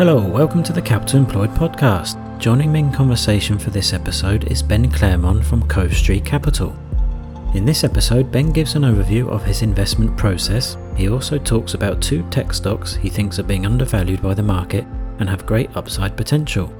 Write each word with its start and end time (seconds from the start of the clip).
Hello, 0.00 0.26
welcome 0.26 0.62
to 0.62 0.72
the 0.72 0.80
Capital 0.80 1.18
Employed 1.18 1.50
podcast. 1.50 2.16
Joining 2.38 2.72
me 2.72 2.78
in 2.78 2.90
conversation 2.90 3.58
for 3.58 3.68
this 3.68 3.92
episode 3.92 4.50
is 4.50 4.62
Ben 4.62 4.90
Claremon 4.90 5.42
from 5.42 5.68
Cove 5.68 5.92
Street 5.92 6.24
Capital. 6.24 6.74
In 7.54 7.66
this 7.66 7.84
episode, 7.84 8.32
Ben 8.32 8.50
gives 8.50 8.76
an 8.76 8.84
overview 8.84 9.28
of 9.28 9.44
his 9.44 9.60
investment 9.60 10.16
process. 10.16 10.78
He 10.96 11.10
also 11.10 11.36
talks 11.36 11.74
about 11.74 12.00
two 12.00 12.22
tech 12.30 12.54
stocks 12.54 12.94
he 12.94 13.10
thinks 13.10 13.38
are 13.38 13.42
being 13.42 13.66
undervalued 13.66 14.22
by 14.22 14.32
the 14.32 14.42
market 14.42 14.86
and 15.18 15.28
have 15.28 15.44
great 15.44 15.68
upside 15.76 16.16
potential. 16.16 16.72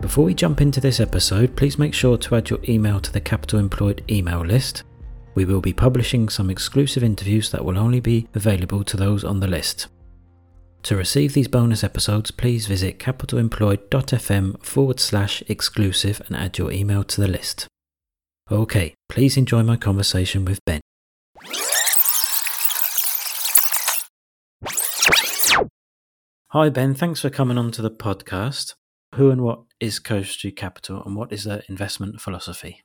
Before 0.00 0.24
we 0.24 0.32
jump 0.32 0.62
into 0.62 0.80
this 0.80 1.00
episode, 1.00 1.56
please 1.56 1.78
make 1.78 1.92
sure 1.92 2.16
to 2.16 2.36
add 2.36 2.48
your 2.48 2.60
email 2.66 3.00
to 3.00 3.12
the 3.12 3.20
Capital 3.20 3.58
Employed 3.58 4.02
email 4.08 4.40
list. 4.40 4.82
We 5.34 5.44
will 5.44 5.60
be 5.60 5.74
publishing 5.74 6.30
some 6.30 6.48
exclusive 6.48 7.04
interviews 7.04 7.50
that 7.50 7.66
will 7.66 7.76
only 7.76 8.00
be 8.00 8.28
available 8.34 8.82
to 8.84 8.96
those 8.96 9.24
on 9.24 9.40
the 9.40 9.46
list. 9.46 9.88
To 10.84 10.96
receive 10.96 11.34
these 11.34 11.48
bonus 11.48 11.82
episodes, 11.82 12.30
please 12.30 12.66
visit 12.66 12.98
capitalemployed.fm 12.98 14.64
forward 14.64 15.00
slash 15.00 15.42
exclusive 15.48 16.22
and 16.26 16.36
add 16.36 16.56
your 16.56 16.72
email 16.72 17.04
to 17.04 17.20
the 17.20 17.28
list. 17.28 17.66
Okay, 18.50 18.94
please 19.08 19.36
enjoy 19.36 19.62
my 19.62 19.76
conversation 19.76 20.44
with 20.44 20.64
Ben. 20.64 20.80
Hi, 26.52 26.70
Ben. 26.70 26.94
Thanks 26.94 27.20
for 27.20 27.28
coming 27.28 27.58
on 27.58 27.70
to 27.72 27.82
the 27.82 27.90
podcast. 27.90 28.74
Who 29.16 29.30
and 29.30 29.42
what 29.42 29.64
is 29.80 29.98
Cove 29.98 30.28
Street 30.28 30.56
Capital 30.56 31.02
and 31.04 31.14
what 31.14 31.32
is 31.32 31.44
their 31.44 31.62
investment 31.68 32.20
philosophy? 32.20 32.82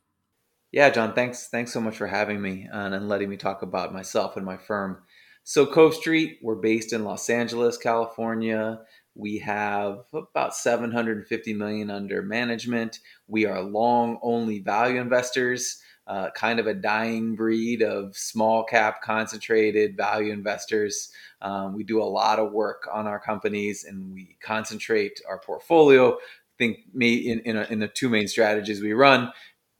Yeah, 0.73 0.89
John, 0.89 1.13
thanks 1.13 1.47
thanks 1.49 1.71
so 1.71 1.79
much 1.79 1.97
for 1.97 2.07
having 2.07 2.41
me 2.41 2.67
and, 2.73 2.95
and 2.95 3.07
letting 3.07 3.29
me 3.29 3.37
talk 3.37 3.61
about 3.61 3.93
myself 3.93 4.35
and 4.35 4.45
my 4.45 4.57
firm. 4.57 5.03
So 5.45 5.65
Cove 5.65 5.93
Street, 5.93 6.39
we're 6.41 6.55
based 6.55 6.93
in 6.93 7.03
Los 7.03 7.29
Angeles, 7.29 7.77
California. 7.77 8.79
We 9.13 9.39
have 9.39 10.05
about 10.13 10.55
750 10.55 11.53
million 11.53 11.91
under 11.91 12.21
management. 12.21 12.99
We 13.27 13.45
are 13.45 13.61
long 13.61 14.19
only 14.23 14.59
value 14.59 15.01
investors, 15.01 15.81
uh, 16.07 16.29
kind 16.33 16.61
of 16.61 16.67
a 16.67 16.73
dying 16.73 17.35
breed 17.35 17.81
of 17.81 18.15
small 18.15 18.63
cap 18.63 19.01
concentrated 19.01 19.97
value 19.97 20.31
investors. 20.31 21.09
Um, 21.41 21.75
we 21.75 21.83
do 21.83 22.01
a 22.01 22.05
lot 22.05 22.39
of 22.39 22.53
work 22.53 22.87
on 22.91 23.05
our 23.05 23.19
companies 23.19 23.83
and 23.83 24.13
we 24.13 24.37
concentrate 24.41 25.19
our 25.27 25.39
portfolio. 25.39 26.13
I 26.13 26.55
think 26.57 26.79
me 26.93 27.15
in, 27.15 27.39
in, 27.41 27.57
a, 27.57 27.63
in 27.69 27.79
the 27.79 27.89
two 27.89 28.07
main 28.07 28.29
strategies 28.29 28.81
we 28.81 28.93
run 28.93 29.33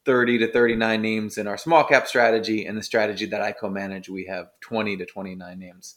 30 0.06 0.40
to 0.40 0.52
39 0.52 1.02
names 1.02 1.38
in 1.38 1.48
our 1.48 1.58
small 1.58 1.84
cap 1.84 2.08
strategy. 2.08 2.66
And 2.66 2.78
the 2.78 2.84
strategy 2.84 3.26
that 3.28 3.42
I 3.42 3.52
co 3.52 3.70
manage, 3.70 4.10
we 4.10 4.26
have 4.26 4.48
20 4.62 4.98
to 4.98 5.06
29 5.06 5.60
names. 5.60 5.96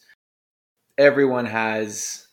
Everyone 0.98 1.46
has 1.46 2.26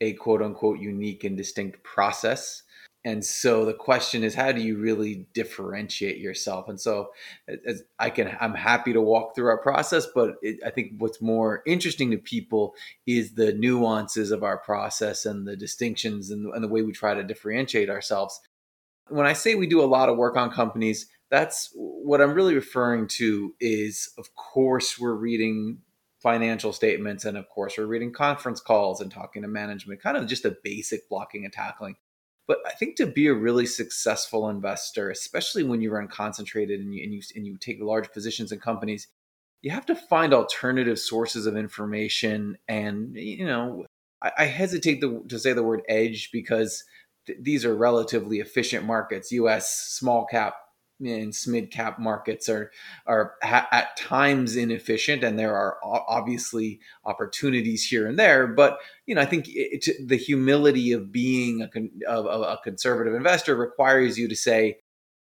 a 0.00 0.12
quote 0.14 0.42
unquote 0.42 0.78
unique 0.78 1.24
and 1.24 1.36
distinct 1.36 1.82
process. 1.82 2.62
And 3.06 3.22
so 3.22 3.66
the 3.66 3.74
question 3.74 4.24
is, 4.24 4.34
how 4.34 4.50
do 4.52 4.62
you 4.62 4.78
really 4.78 5.26
differentiate 5.34 6.18
yourself? 6.18 6.70
And 6.70 6.80
so 6.80 7.10
I 7.98 8.08
can, 8.08 8.34
I'm 8.40 8.54
happy 8.54 8.94
to 8.94 9.02
walk 9.02 9.34
through 9.34 9.48
our 9.48 9.58
process, 9.58 10.06
but 10.14 10.36
it, 10.40 10.58
I 10.64 10.70
think 10.70 10.92
what's 10.96 11.20
more 11.20 11.62
interesting 11.66 12.10
to 12.12 12.16
people 12.16 12.74
is 13.06 13.34
the 13.34 13.52
nuances 13.52 14.30
of 14.30 14.42
our 14.42 14.56
process 14.56 15.26
and 15.26 15.46
the 15.46 15.54
distinctions 15.54 16.30
and, 16.30 16.46
and 16.54 16.64
the 16.64 16.68
way 16.68 16.80
we 16.80 16.92
try 16.92 17.12
to 17.12 17.22
differentiate 17.22 17.90
ourselves. 17.90 18.40
When 19.08 19.26
I 19.26 19.32
say 19.32 19.54
we 19.54 19.66
do 19.66 19.82
a 19.82 19.86
lot 19.86 20.08
of 20.08 20.16
work 20.16 20.36
on 20.36 20.50
companies, 20.50 21.06
that's 21.30 21.70
what 21.74 22.20
I'm 22.20 22.34
really 22.34 22.54
referring 22.54 23.08
to 23.08 23.54
is 23.60 24.10
of 24.18 24.34
course 24.34 24.98
we're 24.98 25.14
reading 25.14 25.78
financial 26.22 26.72
statements 26.72 27.24
and 27.24 27.36
of 27.36 27.48
course 27.48 27.76
we're 27.76 27.86
reading 27.86 28.12
conference 28.12 28.60
calls 28.60 29.00
and 29.00 29.10
talking 29.10 29.42
to 29.42 29.48
management 29.48 30.02
kind 30.02 30.16
of 30.16 30.26
just 30.26 30.46
a 30.46 30.56
basic 30.62 31.06
blocking 31.10 31.44
and 31.44 31.52
tackling 31.52 31.96
but 32.46 32.58
I 32.66 32.70
think 32.70 32.96
to 32.96 33.06
be 33.06 33.26
a 33.28 33.34
really 33.34 33.66
successful 33.66 34.50
investor, 34.50 35.10
especially 35.10 35.62
when 35.62 35.80
you 35.80 35.90
run 35.90 36.08
concentrated 36.08 36.80
and 36.80 36.94
you, 36.94 37.02
and 37.02 37.14
you, 37.14 37.22
and 37.34 37.46
you 37.46 37.56
take 37.56 37.80
large 37.80 38.12
positions 38.12 38.52
in 38.52 38.60
companies, 38.60 39.08
you 39.62 39.70
have 39.70 39.86
to 39.86 39.96
find 39.96 40.34
alternative 40.34 40.98
sources 40.98 41.46
of 41.46 41.56
information. 41.56 42.58
And, 42.68 43.16
you 43.16 43.46
know, 43.46 43.86
I, 44.22 44.32
I 44.38 44.44
hesitate 44.44 45.00
to, 45.00 45.24
to, 45.28 45.38
say 45.38 45.54
the 45.54 45.62
word 45.62 45.82
edge 45.88 46.30
because 46.32 46.84
th- 47.26 47.38
these 47.40 47.64
are 47.64 47.74
relatively 47.74 48.40
efficient 48.40 48.84
markets. 48.84 49.32
US 49.32 49.74
small 49.74 50.26
cap 50.26 50.54
and 51.00 51.34
mid 51.46 51.70
cap 51.70 51.98
markets 51.98 52.48
are 52.48 52.70
are 53.06 53.34
ha- 53.42 53.68
at 53.72 53.96
times 53.96 54.56
inefficient, 54.56 55.24
and 55.24 55.38
there 55.38 55.54
are 55.54 55.78
obviously 55.82 56.80
opportunities 57.04 57.84
here 57.84 58.06
and 58.06 58.18
there. 58.18 58.46
But 58.46 58.78
you 59.06 59.14
know, 59.14 59.20
I 59.20 59.26
think 59.26 59.46
it, 59.48 59.88
the 60.06 60.16
humility 60.16 60.92
of 60.92 61.12
being 61.12 61.62
a, 61.62 61.68
con- 61.68 61.90
of, 62.06 62.26
of 62.26 62.42
a 62.42 62.60
conservative 62.62 63.14
investor 63.14 63.56
requires 63.56 64.18
you 64.18 64.28
to 64.28 64.36
say, 64.36 64.78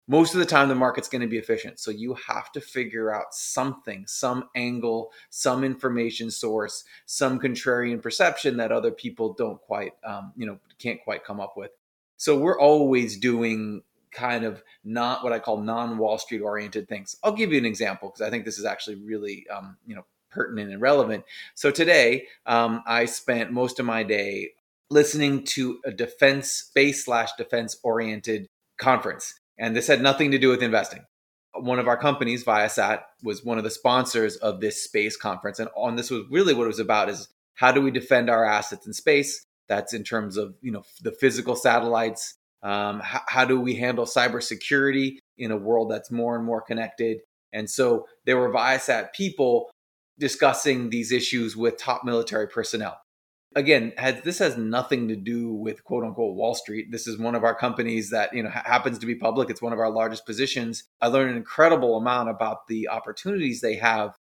most 0.07 0.33
of 0.33 0.39
the 0.39 0.45
time 0.45 0.67
the 0.67 0.75
market's 0.75 1.07
going 1.07 1.21
to 1.21 1.27
be 1.27 1.37
efficient 1.37 1.79
so 1.79 1.89
you 1.89 2.13
have 2.27 2.51
to 2.51 2.59
figure 2.59 3.13
out 3.13 3.33
something 3.33 4.05
some 4.05 4.49
angle 4.53 5.11
some 5.29 5.63
information 5.63 6.29
source 6.29 6.83
some 7.05 7.39
contrarian 7.39 8.01
perception 8.01 8.57
that 8.57 8.71
other 8.71 8.91
people 8.91 9.33
don't 9.33 9.61
quite 9.61 9.93
um, 10.05 10.33
you 10.35 10.45
know 10.45 10.59
can't 10.77 11.01
quite 11.03 11.23
come 11.23 11.39
up 11.39 11.53
with 11.55 11.71
so 12.17 12.37
we're 12.37 12.59
always 12.59 13.17
doing 13.17 13.83
kind 14.13 14.45
of 14.45 14.63
not 14.83 15.23
what 15.23 15.33
I 15.33 15.39
call 15.39 15.57
non 15.57 15.97
Wall 15.97 16.17
Street 16.17 16.41
oriented 16.41 16.87
things. 16.87 17.17
I'll 17.23 17.33
give 17.33 17.51
you 17.51 17.57
an 17.57 17.65
example 17.65 18.09
because 18.09 18.21
I 18.21 18.29
think 18.29 18.45
this 18.45 18.57
is 18.57 18.65
actually 18.65 18.95
really 18.95 19.45
um, 19.49 19.77
you 19.85 19.95
know 19.95 20.05
pertinent 20.31 20.71
and 20.71 20.81
relevant. 20.81 21.25
So 21.55 21.71
today 21.71 22.27
um, 22.45 22.83
I 22.87 23.05
spent 23.05 23.51
most 23.51 23.79
of 23.79 23.85
my 23.85 24.03
day 24.03 24.51
listening 24.89 25.43
to 25.43 25.79
a 25.85 25.91
defense 25.91 26.49
space 26.51 27.05
slash 27.05 27.29
defense 27.37 27.77
oriented 27.83 28.47
conference, 28.77 29.39
and 29.57 29.75
this 29.75 29.87
had 29.87 30.01
nothing 30.01 30.31
to 30.31 30.39
do 30.39 30.49
with 30.49 30.63
investing. 30.63 31.05
One 31.55 31.77
of 31.77 31.87
our 31.87 31.97
companies, 31.97 32.43
Viasat, 32.43 33.01
was 33.21 33.43
one 33.43 33.59
of 33.59 33.63
the 33.63 33.69
sponsors 33.69 34.37
of 34.37 34.59
this 34.59 34.83
space 34.83 35.15
conference, 35.15 35.59
and 35.59 35.69
on 35.75 35.95
this 35.95 36.09
was 36.09 36.23
really 36.29 36.53
what 36.53 36.65
it 36.65 36.67
was 36.67 36.79
about: 36.79 37.09
is 37.09 37.27
how 37.55 37.71
do 37.71 37.81
we 37.81 37.91
defend 37.91 38.29
our 38.29 38.45
assets 38.45 38.87
in 38.87 38.93
space? 38.93 39.45
That's 39.67 39.93
in 39.93 40.03
terms 40.03 40.37
of 40.37 40.55
you 40.61 40.71
know 40.71 40.83
the 41.01 41.11
physical 41.11 41.55
satellites, 41.55 42.35
um, 42.63 43.01
how, 43.01 43.21
how 43.27 43.45
do 43.45 43.59
we 43.59 43.75
handle 43.75 44.05
cybersecurity 44.05 45.17
in 45.37 45.51
a 45.51 45.57
world 45.57 45.91
that's 45.91 46.11
more 46.11 46.35
and 46.35 46.45
more 46.45 46.61
connected? 46.61 47.19
And 47.51 47.69
so 47.69 48.07
there 48.25 48.37
were 48.37 48.51
Viasat 48.51 49.13
people 49.13 49.69
discussing 50.19 50.89
these 50.89 51.11
issues 51.11 51.55
with 51.55 51.77
top 51.77 52.03
military 52.03 52.47
personnel. 52.47 52.99
Again, 53.55 53.93
has, 53.97 54.21
this 54.21 54.39
has 54.39 54.57
nothing 54.57 55.07
to 55.09 55.15
do 55.15 55.53
with 55.53 55.83
quote 55.83 56.03
unquote 56.03 56.35
Wall 56.35 56.55
Street. 56.55 56.91
This 56.91 57.05
is 57.05 57.19
one 57.19 57.35
of 57.35 57.43
our 57.43 57.53
companies 57.53 58.09
that 58.09 58.33
you 58.33 58.41
know 58.41 58.49
ha- 58.49 58.63
happens 58.65 58.97
to 58.99 59.05
be 59.05 59.15
public. 59.15 59.49
It's 59.49 59.61
one 59.61 59.73
of 59.73 59.79
our 59.79 59.91
largest 59.91 60.25
positions. 60.25 60.85
I 61.01 61.07
learned 61.07 61.31
an 61.31 61.37
incredible 61.37 61.97
amount 61.97 62.29
about 62.29 62.67
the 62.67 62.89
opportunities 62.89 63.61
they 63.61 63.75
have 63.75 64.15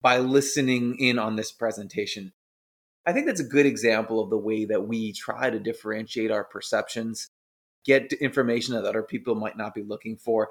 by 0.00 0.18
listening 0.18 0.96
in 0.98 1.18
on 1.18 1.36
this 1.36 1.52
presentation. 1.52 2.32
I 3.08 3.12
think 3.14 3.24
that's 3.24 3.40
a 3.40 3.44
good 3.44 3.64
example 3.64 4.20
of 4.20 4.28
the 4.28 4.36
way 4.36 4.66
that 4.66 4.86
we 4.86 5.14
try 5.14 5.48
to 5.48 5.58
differentiate 5.58 6.30
our 6.30 6.44
perceptions 6.44 7.30
get 7.86 8.12
information 8.12 8.74
that 8.74 8.84
other 8.84 9.02
people 9.02 9.34
might 9.34 9.56
not 9.56 9.74
be 9.74 9.82
looking 9.82 10.18
for. 10.18 10.50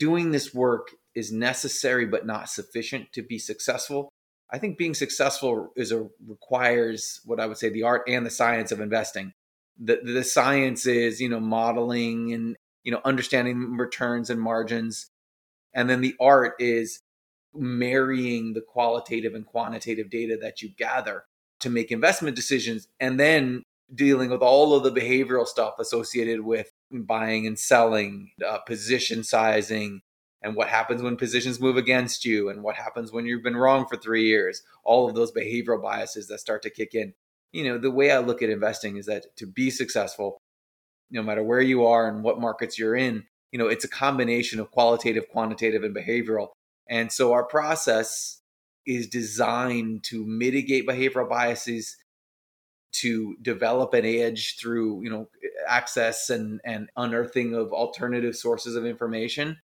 Doing 0.00 0.32
this 0.32 0.52
work 0.52 0.88
is 1.14 1.30
necessary 1.30 2.04
but 2.04 2.26
not 2.26 2.48
sufficient 2.48 3.12
to 3.12 3.22
be 3.22 3.38
successful. 3.38 4.08
I 4.50 4.58
think 4.58 4.78
being 4.78 4.94
successful 4.94 5.70
is 5.76 5.92
a 5.92 6.08
requires 6.26 7.20
what 7.24 7.38
I 7.38 7.46
would 7.46 7.56
say 7.56 7.68
the 7.68 7.84
art 7.84 8.02
and 8.08 8.26
the 8.26 8.30
science 8.30 8.72
of 8.72 8.80
investing. 8.80 9.32
The 9.80 10.00
the 10.02 10.24
science 10.24 10.86
is, 10.86 11.20
you 11.20 11.28
know, 11.28 11.38
modeling 11.38 12.32
and 12.32 12.56
you 12.82 12.90
know 12.90 13.00
understanding 13.04 13.76
returns 13.76 14.28
and 14.28 14.40
margins. 14.40 15.06
And 15.72 15.88
then 15.88 16.00
the 16.00 16.16
art 16.20 16.54
is 16.58 16.98
marrying 17.54 18.54
the 18.54 18.60
qualitative 18.60 19.36
and 19.36 19.46
quantitative 19.46 20.10
data 20.10 20.36
that 20.42 20.62
you 20.62 20.70
gather 20.76 21.26
to 21.62 21.70
make 21.70 21.90
investment 21.90 22.36
decisions 22.36 22.88
and 23.00 23.18
then 23.18 23.62
dealing 23.94 24.30
with 24.30 24.42
all 24.42 24.74
of 24.74 24.82
the 24.82 25.00
behavioral 25.00 25.46
stuff 25.46 25.74
associated 25.78 26.40
with 26.40 26.70
buying 26.90 27.46
and 27.46 27.58
selling, 27.58 28.30
uh, 28.46 28.58
position 28.58 29.22
sizing, 29.22 30.00
and 30.42 30.56
what 30.56 30.68
happens 30.68 31.02
when 31.02 31.16
positions 31.16 31.60
move 31.60 31.76
against 31.76 32.24
you, 32.24 32.48
and 32.48 32.62
what 32.62 32.76
happens 32.76 33.12
when 33.12 33.26
you've 33.26 33.42
been 33.42 33.56
wrong 33.56 33.86
for 33.88 33.96
three 33.96 34.26
years. 34.26 34.62
All 34.84 35.08
of 35.08 35.14
those 35.14 35.32
behavioral 35.32 35.82
biases 35.82 36.26
that 36.28 36.40
start 36.40 36.62
to 36.62 36.70
kick 36.70 36.94
in. 36.94 37.14
You 37.52 37.64
know, 37.64 37.78
the 37.78 37.90
way 37.90 38.10
I 38.10 38.18
look 38.18 38.42
at 38.42 38.50
investing 38.50 38.96
is 38.96 39.06
that 39.06 39.36
to 39.36 39.46
be 39.46 39.70
successful, 39.70 40.38
no 41.10 41.22
matter 41.22 41.42
where 41.42 41.60
you 41.60 41.84
are 41.84 42.08
and 42.08 42.24
what 42.24 42.40
markets 42.40 42.78
you're 42.78 42.96
in, 42.96 43.24
you 43.52 43.58
know, 43.58 43.68
it's 43.68 43.84
a 43.84 43.88
combination 43.88 44.58
of 44.58 44.70
qualitative, 44.70 45.28
quantitative, 45.28 45.84
and 45.84 45.94
behavioral. 45.94 46.48
And 46.88 47.12
so 47.12 47.32
our 47.32 47.44
process 47.44 48.41
is 48.86 49.08
designed 49.08 50.04
to 50.04 50.24
mitigate 50.24 50.86
behavioral 50.86 51.28
biases 51.28 51.96
to 52.92 53.36
develop 53.40 53.94
an 53.94 54.04
edge 54.04 54.58
through 54.58 55.02
you 55.02 55.10
know 55.10 55.28
access 55.66 56.30
and 56.30 56.60
and 56.64 56.90
unearthing 56.96 57.54
of 57.54 57.72
alternative 57.72 58.36
sources 58.36 58.76
of 58.76 58.84
information. 58.84 59.58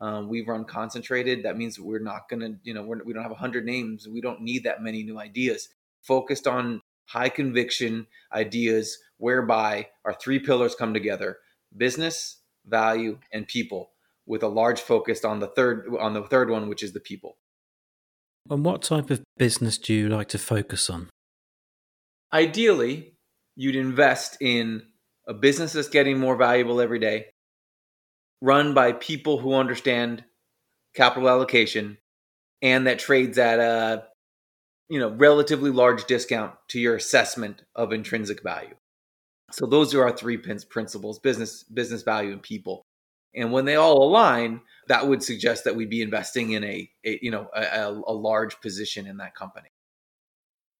Um, 0.00 0.28
we 0.28 0.42
run 0.42 0.64
concentrated. 0.64 1.44
That 1.44 1.56
means 1.56 1.78
we're 1.78 1.98
not 1.98 2.28
going 2.28 2.40
to 2.40 2.56
you 2.62 2.74
know 2.74 2.82
we're, 2.82 3.02
we 3.04 3.12
do 3.12 3.18
not 3.18 3.24
have 3.24 3.30
100 3.32 3.64
names. 3.64 4.08
We 4.08 4.20
don't 4.20 4.40
need 4.40 4.64
that 4.64 4.82
many 4.82 5.02
new 5.02 5.18
ideas. 5.18 5.68
Focused 6.02 6.46
on 6.46 6.82
high 7.06 7.28
conviction 7.28 8.06
ideas 8.32 8.98
whereby 9.18 9.88
our 10.04 10.14
three 10.14 10.38
pillars 10.38 10.74
come 10.74 10.94
together 10.94 11.38
business, 11.76 12.38
value, 12.66 13.18
and 13.32 13.46
people, 13.48 13.90
with 14.26 14.42
a 14.42 14.48
large 14.48 14.80
focus 14.80 15.24
on 15.24 15.40
the 15.40 15.48
third 15.48 15.88
on 16.00 16.14
the 16.14 16.22
third 16.22 16.50
one, 16.50 16.68
which 16.68 16.82
is 16.82 16.92
the 16.92 17.00
people. 17.00 17.36
And 18.50 18.64
what 18.64 18.82
type 18.82 19.10
of 19.10 19.22
business 19.38 19.78
do 19.78 19.94
you 19.94 20.08
like 20.08 20.28
to 20.28 20.38
focus 20.38 20.90
on? 20.90 21.08
Ideally, 22.32 23.14
you'd 23.56 23.76
invest 23.76 24.36
in 24.40 24.82
a 25.26 25.32
business 25.32 25.72
that's 25.72 25.88
getting 25.88 26.18
more 26.18 26.36
valuable 26.36 26.80
every 26.80 26.98
day, 26.98 27.26
run 28.42 28.74
by 28.74 28.92
people 28.92 29.38
who 29.38 29.54
understand 29.54 30.24
capital 30.94 31.28
allocation, 31.28 31.96
and 32.60 32.86
that 32.86 32.98
trades 32.98 33.38
at 33.38 33.60
a 33.60 34.04
you 34.90 34.98
know 34.98 35.10
relatively 35.10 35.70
large 35.70 36.04
discount 36.04 36.54
to 36.68 36.78
your 36.78 36.96
assessment 36.96 37.62
of 37.74 37.92
intrinsic 37.92 38.42
value. 38.42 38.74
So 39.50 39.66
those 39.66 39.94
are 39.94 40.02
our 40.02 40.16
three 40.16 40.36
principles: 40.36 41.18
business, 41.18 41.62
business 41.62 42.02
value, 42.02 42.32
and 42.32 42.42
people. 42.42 42.84
And 43.34 43.52
when 43.52 43.64
they 43.64 43.76
all 43.76 44.02
align, 44.02 44.60
that 44.88 45.08
would 45.08 45.22
suggest 45.22 45.64
that 45.64 45.76
we'd 45.76 45.90
be 45.90 46.02
investing 46.02 46.52
in 46.52 46.64
a, 46.64 46.90
a 47.04 47.18
you 47.22 47.30
know 47.30 47.48
a, 47.54 47.88
a, 48.06 48.12
large 48.12 48.60
position 48.60 49.06
in 49.06 49.18
that 49.18 49.34
company. 49.34 49.68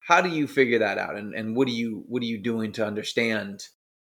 How 0.00 0.20
do 0.20 0.28
you 0.28 0.46
figure 0.46 0.80
that 0.80 0.98
out, 0.98 1.16
and, 1.16 1.34
and 1.34 1.56
what 1.56 1.66
do 1.66 1.74
you 1.74 2.04
what 2.08 2.22
are 2.22 2.26
you 2.26 2.38
doing 2.38 2.72
to 2.72 2.86
understand 2.86 3.68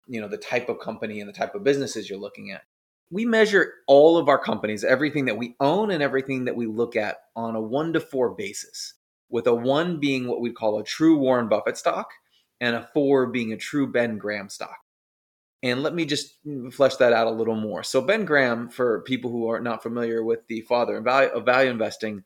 you 0.08 0.22
know 0.22 0.28
the 0.28 0.38
type 0.38 0.70
of 0.70 0.80
company 0.80 1.20
and 1.20 1.30
the 1.30 1.34
type 1.34 1.56
of 1.56 1.64
businesses 1.64 2.10
you're 2.10 2.20
looking 2.20 2.52
at? 2.52 2.64
We 3.10 3.26
measure 3.26 3.74
all 3.88 4.18
of 4.18 4.28
our 4.28 4.40
companies, 4.40 4.84
everything 4.84 5.26
that 5.26 5.38
we 5.38 5.56
own 5.62 5.92
and 5.92 6.04
everything 6.04 6.46
that 6.46 6.58
we 6.58 6.66
look 6.66 6.98
at 6.98 7.18
on 7.38 7.56
a 7.56 7.62
one 7.62 7.94
to 7.94 8.02
four 8.02 8.36
basis, 8.36 8.96
with 9.30 9.48
a 9.48 9.56
one 9.56 10.00
being 10.00 10.28
what 10.28 10.42
we 10.42 10.52
call 10.52 10.80
a 10.80 10.84
true 10.84 11.18
Warren 11.18 11.48
Buffett 11.48 11.78
stock, 11.78 12.10
and 12.60 12.76
a 12.76 12.90
four 12.94 13.28
being 13.28 13.54
a 13.54 13.58
true 13.58 13.90
Ben 13.90 14.18
Graham 14.18 14.50
stock. 14.50 14.78
And 15.64 15.82
let 15.82 15.96
me 15.96 16.06
just 16.06 16.36
flesh 16.72 16.98
that 16.98 17.14
out 17.14 17.28
a 17.28 17.32
little 17.32 17.56
more. 17.56 17.84
So, 17.84 18.02
Ben 18.02 18.26
Graham, 18.26 18.70
for 18.70 19.02
people 19.02 19.32
who 19.32 19.50
are 19.50 19.60
not 19.60 19.82
familiar 19.82 20.24
with 20.24 20.48
the 20.48 20.62
father 20.62 20.98
of 20.98 21.46
value, 21.46 21.72
investing, 21.72 22.24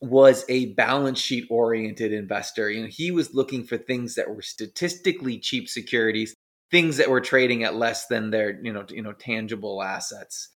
was 0.00 0.44
a 0.48 0.72
balance 0.74 1.18
sheet 1.18 1.46
oriented 1.50 2.12
investor. 2.12 2.70
You 2.70 2.82
know, 2.82 2.88
he 2.90 3.10
was 3.10 3.34
looking 3.34 3.64
for 3.64 3.76
things 3.76 4.14
that 4.14 4.28
were 4.28 4.42
statistically 4.42 5.38
cheap 5.38 5.68
securities, 5.68 6.34
things 6.70 6.96
that 6.96 7.10
were 7.10 7.20
trading 7.20 7.64
at 7.64 7.74
less 7.74 8.06
than 8.06 8.30
their, 8.30 8.58
you 8.62 8.72
know, 8.72 8.84
you 8.88 9.02
know, 9.02 9.12
tangible 9.12 9.82
assets. 9.82 10.48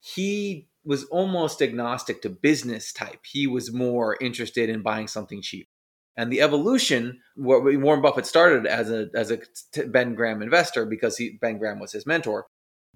He 0.00 0.68
was 0.84 1.04
almost 1.04 1.62
agnostic 1.62 2.22
to 2.22 2.28
business 2.28 2.92
type. 2.92 3.20
He 3.24 3.46
was 3.46 3.72
more 3.72 4.16
interested 4.20 4.68
in 4.68 4.82
buying 4.82 5.08
something 5.08 5.42
cheap 5.42 5.68
and 6.16 6.32
the 6.32 6.40
evolution 6.40 7.20
warren 7.36 8.02
buffett 8.02 8.26
started 8.26 8.66
as 8.66 8.90
a 8.90 9.08
as 9.14 9.30
a 9.30 9.38
ben 9.86 10.14
graham 10.14 10.42
investor 10.42 10.84
because 10.84 11.16
he 11.16 11.38
ben 11.40 11.58
graham 11.58 11.78
was 11.78 11.92
his 11.92 12.06
mentor. 12.06 12.46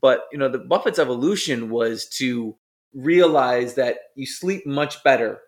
But 0.00 0.24
you 0.32 0.38
know 0.38 0.48
the 0.48 0.58
buffett's 0.58 0.98
evolution 0.98 1.70
was 1.70 2.08
to 2.18 2.56
realize 2.94 3.74
that 3.74 3.98
you 4.14 4.26
sleep 4.26 4.66
much 4.66 5.02
better 5.02 5.40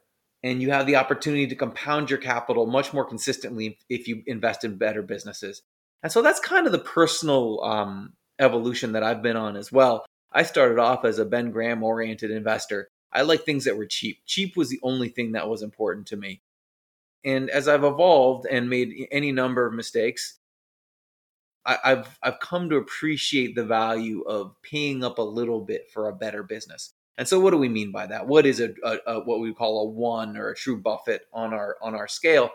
and 0.43 0.63
you 0.63 0.71
have 0.71 0.87
the 0.87 0.97
opportunity 0.97 1.47
to 1.47 1.57
compound 1.57 2.11
your 2.11 2.19
capital 2.19 2.67
much 2.67 2.93
more 2.93 3.05
consistently 3.05 3.79
if 3.89 4.07
you 4.07 4.23
invest 4.27 4.65
in 4.65 4.77
better 4.77 5.03
businesses. 5.03 5.63
And 6.03 6.13
so 6.13 6.23
that's 6.23 6.39
kind 6.39 6.67
of 6.67 6.73
the 6.73 6.79
personal 6.79 7.61
um, 7.65 8.13
evolution 8.39 8.93
that 8.93 9.03
i've 9.03 9.23
been 9.23 9.37
on 9.37 9.57
as 9.57 9.73
well. 9.73 10.07
I 10.33 10.45
started 10.45 10.79
off 10.79 11.05
as 11.05 11.19
a 11.19 11.25
ben 11.25 11.51
graham 11.51 11.83
oriented 11.83 12.31
investor. 12.31 12.89
I 13.13 13.23
like 13.23 13.43
things 13.43 13.65
that 13.65 13.77
were 13.77 13.87
cheap. 13.87 14.19
Cheap 14.27 14.57
was 14.57 14.69
the 14.69 14.81
only 14.83 15.09
thing 15.09 15.33
that 15.33 15.49
was 15.49 15.63
important 15.63 16.07
to 16.09 16.17
me 16.17 16.43
and 17.25 17.51
as 17.51 17.69
I've 17.69 17.85
evolved 17.85 18.47
and 18.51 18.71
made 18.71 19.09
any 19.11 19.33
number 19.33 19.67
of 19.67 19.75
mistakes, 19.75 20.39
I, 21.67 21.79
have 21.85 22.19
I've 22.23 22.41
come 22.41 22.71
to 22.71 22.77
appreciate 22.77 23.55
the 23.55 23.65
value 23.65 24.23
of 24.23 24.55
paying 24.63 25.05
up 25.05 25.19
a 25.19 25.23
little 25.23 25.61
bit 25.61 25.91
for 25.93 26.09
a 26.09 26.15
better 26.15 26.43
business. 26.43 26.95
And 27.19 27.27
so, 27.27 27.41
what 27.41 27.51
do 27.51 27.59
we 27.59 27.69
mean 27.69 27.93
by 27.93 28.07
that? 28.07 28.27
What 28.27 28.47
is 28.47 28.61
a, 28.61 28.71
a, 28.83 28.99
a 29.07 29.21
what 29.21 29.41
we 29.41 29.53
call 29.53 29.83
a 29.83 29.91
one 29.91 30.37
or 30.37 30.51
a 30.51 30.57
true 30.57 30.81
Buffett 30.81 31.23
on 31.33 31.53
our 31.53 31.77
on 31.83 31.95
our 31.95 32.09
scale? 32.09 32.51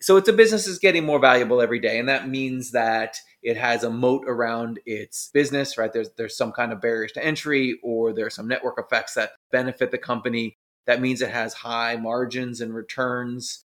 So, 0.00 0.16
it's 0.16 0.28
a 0.28 0.32
business 0.32 0.66
that's 0.66 0.78
getting 0.78 1.04
more 1.04 1.20
valuable 1.20 1.60
every 1.60 1.78
day, 1.78 1.98
and 1.98 2.08
that 2.08 2.28
means 2.28 2.72
that 2.72 3.18
it 3.42 3.56
has 3.56 3.84
a 3.84 3.90
moat 3.90 4.24
around 4.26 4.80
its 4.86 5.30
business. 5.32 5.76
Right? 5.76 5.92
There's 5.92 6.10
there's 6.16 6.36
some 6.36 6.50
kind 6.50 6.72
of 6.72 6.80
barriers 6.80 7.12
to 7.12 7.24
entry, 7.24 7.78
or 7.82 8.12
there's 8.12 8.34
some 8.34 8.48
network 8.48 8.78
effects 8.78 9.14
that 9.14 9.32
benefit 9.52 9.90
the 9.90 9.98
company. 9.98 10.56
That 10.86 11.02
means 11.02 11.20
it 11.20 11.30
has 11.30 11.52
high 11.52 11.96
margins 11.96 12.62
and 12.62 12.74
returns 12.74 13.64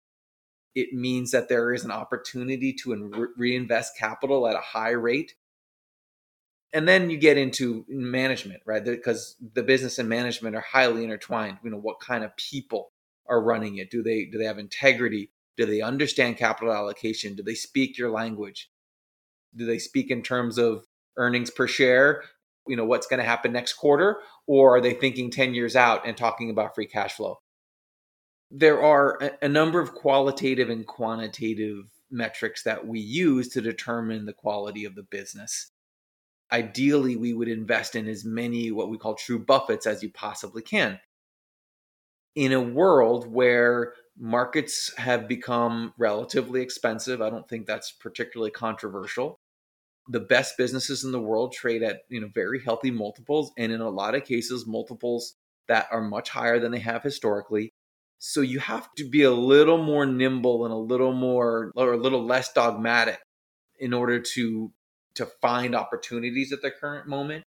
it 0.74 0.92
means 0.92 1.30
that 1.32 1.48
there 1.48 1.72
is 1.72 1.84
an 1.84 1.90
opportunity 1.90 2.72
to 2.72 3.32
reinvest 3.36 3.98
capital 3.98 4.46
at 4.46 4.54
a 4.54 4.60
high 4.60 4.90
rate. 4.90 5.34
And 6.72 6.86
then 6.86 7.10
you 7.10 7.18
get 7.18 7.36
into 7.36 7.84
management, 7.88 8.62
right? 8.64 8.84
Because 8.84 9.34
the 9.54 9.64
business 9.64 9.98
and 9.98 10.08
management 10.08 10.54
are 10.54 10.60
highly 10.60 11.02
intertwined. 11.02 11.58
You 11.64 11.70
know, 11.70 11.80
what 11.80 11.98
kind 11.98 12.22
of 12.22 12.36
people 12.36 12.92
are 13.28 13.42
running 13.42 13.78
it? 13.78 13.90
Do 13.90 14.02
they 14.02 14.26
do 14.26 14.38
they 14.38 14.44
have 14.44 14.58
integrity? 14.58 15.30
Do 15.56 15.66
they 15.66 15.80
understand 15.80 16.36
capital 16.36 16.72
allocation? 16.72 17.34
Do 17.34 17.42
they 17.42 17.54
speak 17.54 17.98
your 17.98 18.10
language? 18.10 18.70
Do 19.56 19.66
they 19.66 19.78
speak 19.78 20.10
in 20.10 20.22
terms 20.22 20.58
of 20.58 20.86
earnings 21.16 21.50
per 21.50 21.66
share? 21.66 22.22
You 22.68 22.76
know, 22.76 22.84
what's 22.84 23.08
going 23.08 23.18
to 23.18 23.26
happen 23.26 23.52
next 23.52 23.72
quarter? 23.72 24.18
Or 24.46 24.76
are 24.76 24.80
they 24.80 24.94
thinking 24.94 25.30
10 25.30 25.54
years 25.54 25.74
out 25.74 26.06
and 26.06 26.16
talking 26.16 26.50
about 26.50 26.76
free 26.76 26.86
cash 26.86 27.14
flow? 27.14 27.40
There 28.50 28.82
are 28.82 29.18
a, 29.22 29.30
a 29.42 29.48
number 29.48 29.80
of 29.80 29.94
qualitative 29.94 30.70
and 30.70 30.86
quantitative 30.86 31.84
metrics 32.10 32.64
that 32.64 32.86
we 32.86 33.00
use 33.00 33.48
to 33.50 33.60
determine 33.60 34.26
the 34.26 34.32
quality 34.32 34.84
of 34.84 34.94
the 34.94 35.04
business. 35.04 35.70
Ideally, 36.52 37.14
we 37.14 37.32
would 37.32 37.48
invest 37.48 37.94
in 37.94 38.08
as 38.08 38.24
many 38.24 38.72
what 38.72 38.90
we 38.90 38.98
call 38.98 39.14
true 39.14 39.44
Buffetts 39.44 39.86
as 39.86 40.02
you 40.02 40.10
possibly 40.10 40.62
can. 40.62 40.98
In 42.34 42.52
a 42.52 42.60
world 42.60 43.26
where 43.26 43.94
markets 44.18 44.92
have 44.96 45.28
become 45.28 45.94
relatively 45.96 46.60
expensive, 46.60 47.22
I 47.22 47.30
don't 47.30 47.48
think 47.48 47.66
that's 47.66 47.92
particularly 47.92 48.50
controversial. 48.50 49.38
The 50.08 50.20
best 50.20 50.56
businesses 50.56 51.04
in 51.04 51.12
the 51.12 51.20
world 51.20 51.52
trade 51.52 51.84
at 51.84 52.00
you 52.08 52.20
know 52.20 52.30
very 52.34 52.60
healthy 52.60 52.90
multiples, 52.90 53.52
and 53.56 53.70
in 53.70 53.80
a 53.80 53.88
lot 53.88 54.16
of 54.16 54.24
cases, 54.24 54.66
multiples 54.66 55.34
that 55.68 55.86
are 55.92 56.02
much 56.02 56.30
higher 56.30 56.58
than 56.58 56.72
they 56.72 56.80
have 56.80 57.02
historically. 57.02 57.69
So 58.20 58.42
you 58.42 58.58
have 58.60 58.94
to 58.96 59.08
be 59.08 59.22
a 59.22 59.30
little 59.30 59.82
more 59.82 60.04
nimble 60.04 60.66
and 60.66 60.72
a 60.72 60.76
little 60.76 61.14
more 61.14 61.72
or 61.74 61.94
a 61.94 61.96
little 61.96 62.24
less 62.24 62.52
dogmatic 62.52 63.18
in 63.78 63.94
order 63.94 64.20
to 64.20 64.72
to 65.14 65.26
find 65.40 65.74
opportunities 65.74 66.52
at 66.52 66.60
the 66.60 66.70
current 66.70 67.08
moment. 67.08 67.44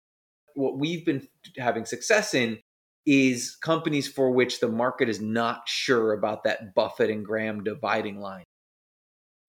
What 0.55 0.79
we've 0.79 1.05
been 1.05 1.27
having 1.57 1.85
success 1.85 2.33
in 2.33 2.59
is 3.05 3.55
companies 3.55 4.07
for 4.07 4.31
which 4.31 4.59
the 4.59 4.67
market 4.67 5.09
is 5.09 5.21
not 5.21 5.69
sure 5.69 6.11
about 6.11 6.43
that 6.43 6.73
Buffett 6.73 7.11
and 7.11 7.23
Graham 7.23 7.63
dividing 7.63 8.19
line. 8.19 8.43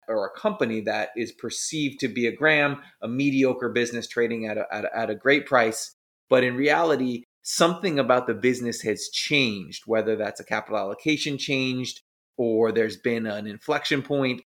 Or 0.07 0.26
a 0.26 0.38
company 0.38 0.83
that 0.83 1.11
is 1.16 1.33
perceived 1.33 2.00
to 2.00 2.09
be 2.09 2.26
a 2.26 2.37
Graham, 2.37 2.83
a 3.00 3.09
mediocre 3.09 3.71
business 3.71 4.07
trading 4.07 4.47
at 4.47 4.59
a, 4.59 4.66
at 4.71 4.85
a, 4.85 4.97
at 4.97 5.11
a 5.11 5.14
great 5.14 5.47
price, 5.47 5.95
but 6.28 6.45
in 6.45 6.54
reality 6.54 7.25
something 7.44 7.98
about 7.98 8.26
the 8.26 8.34
business 8.34 8.80
has 8.80 9.08
changed, 9.10 9.84
whether 9.86 10.16
that's 10.16 10.40
a 10.40 10.44
capital 10.44 10.78
allocation 10.78 11.38
changed 11.38 12.00
or 12.36 12.72
there's 12.72 12.96
been 12.96 13.26
an 13.26 13.46
inflection 13.46 14.02
point 14.02 14.42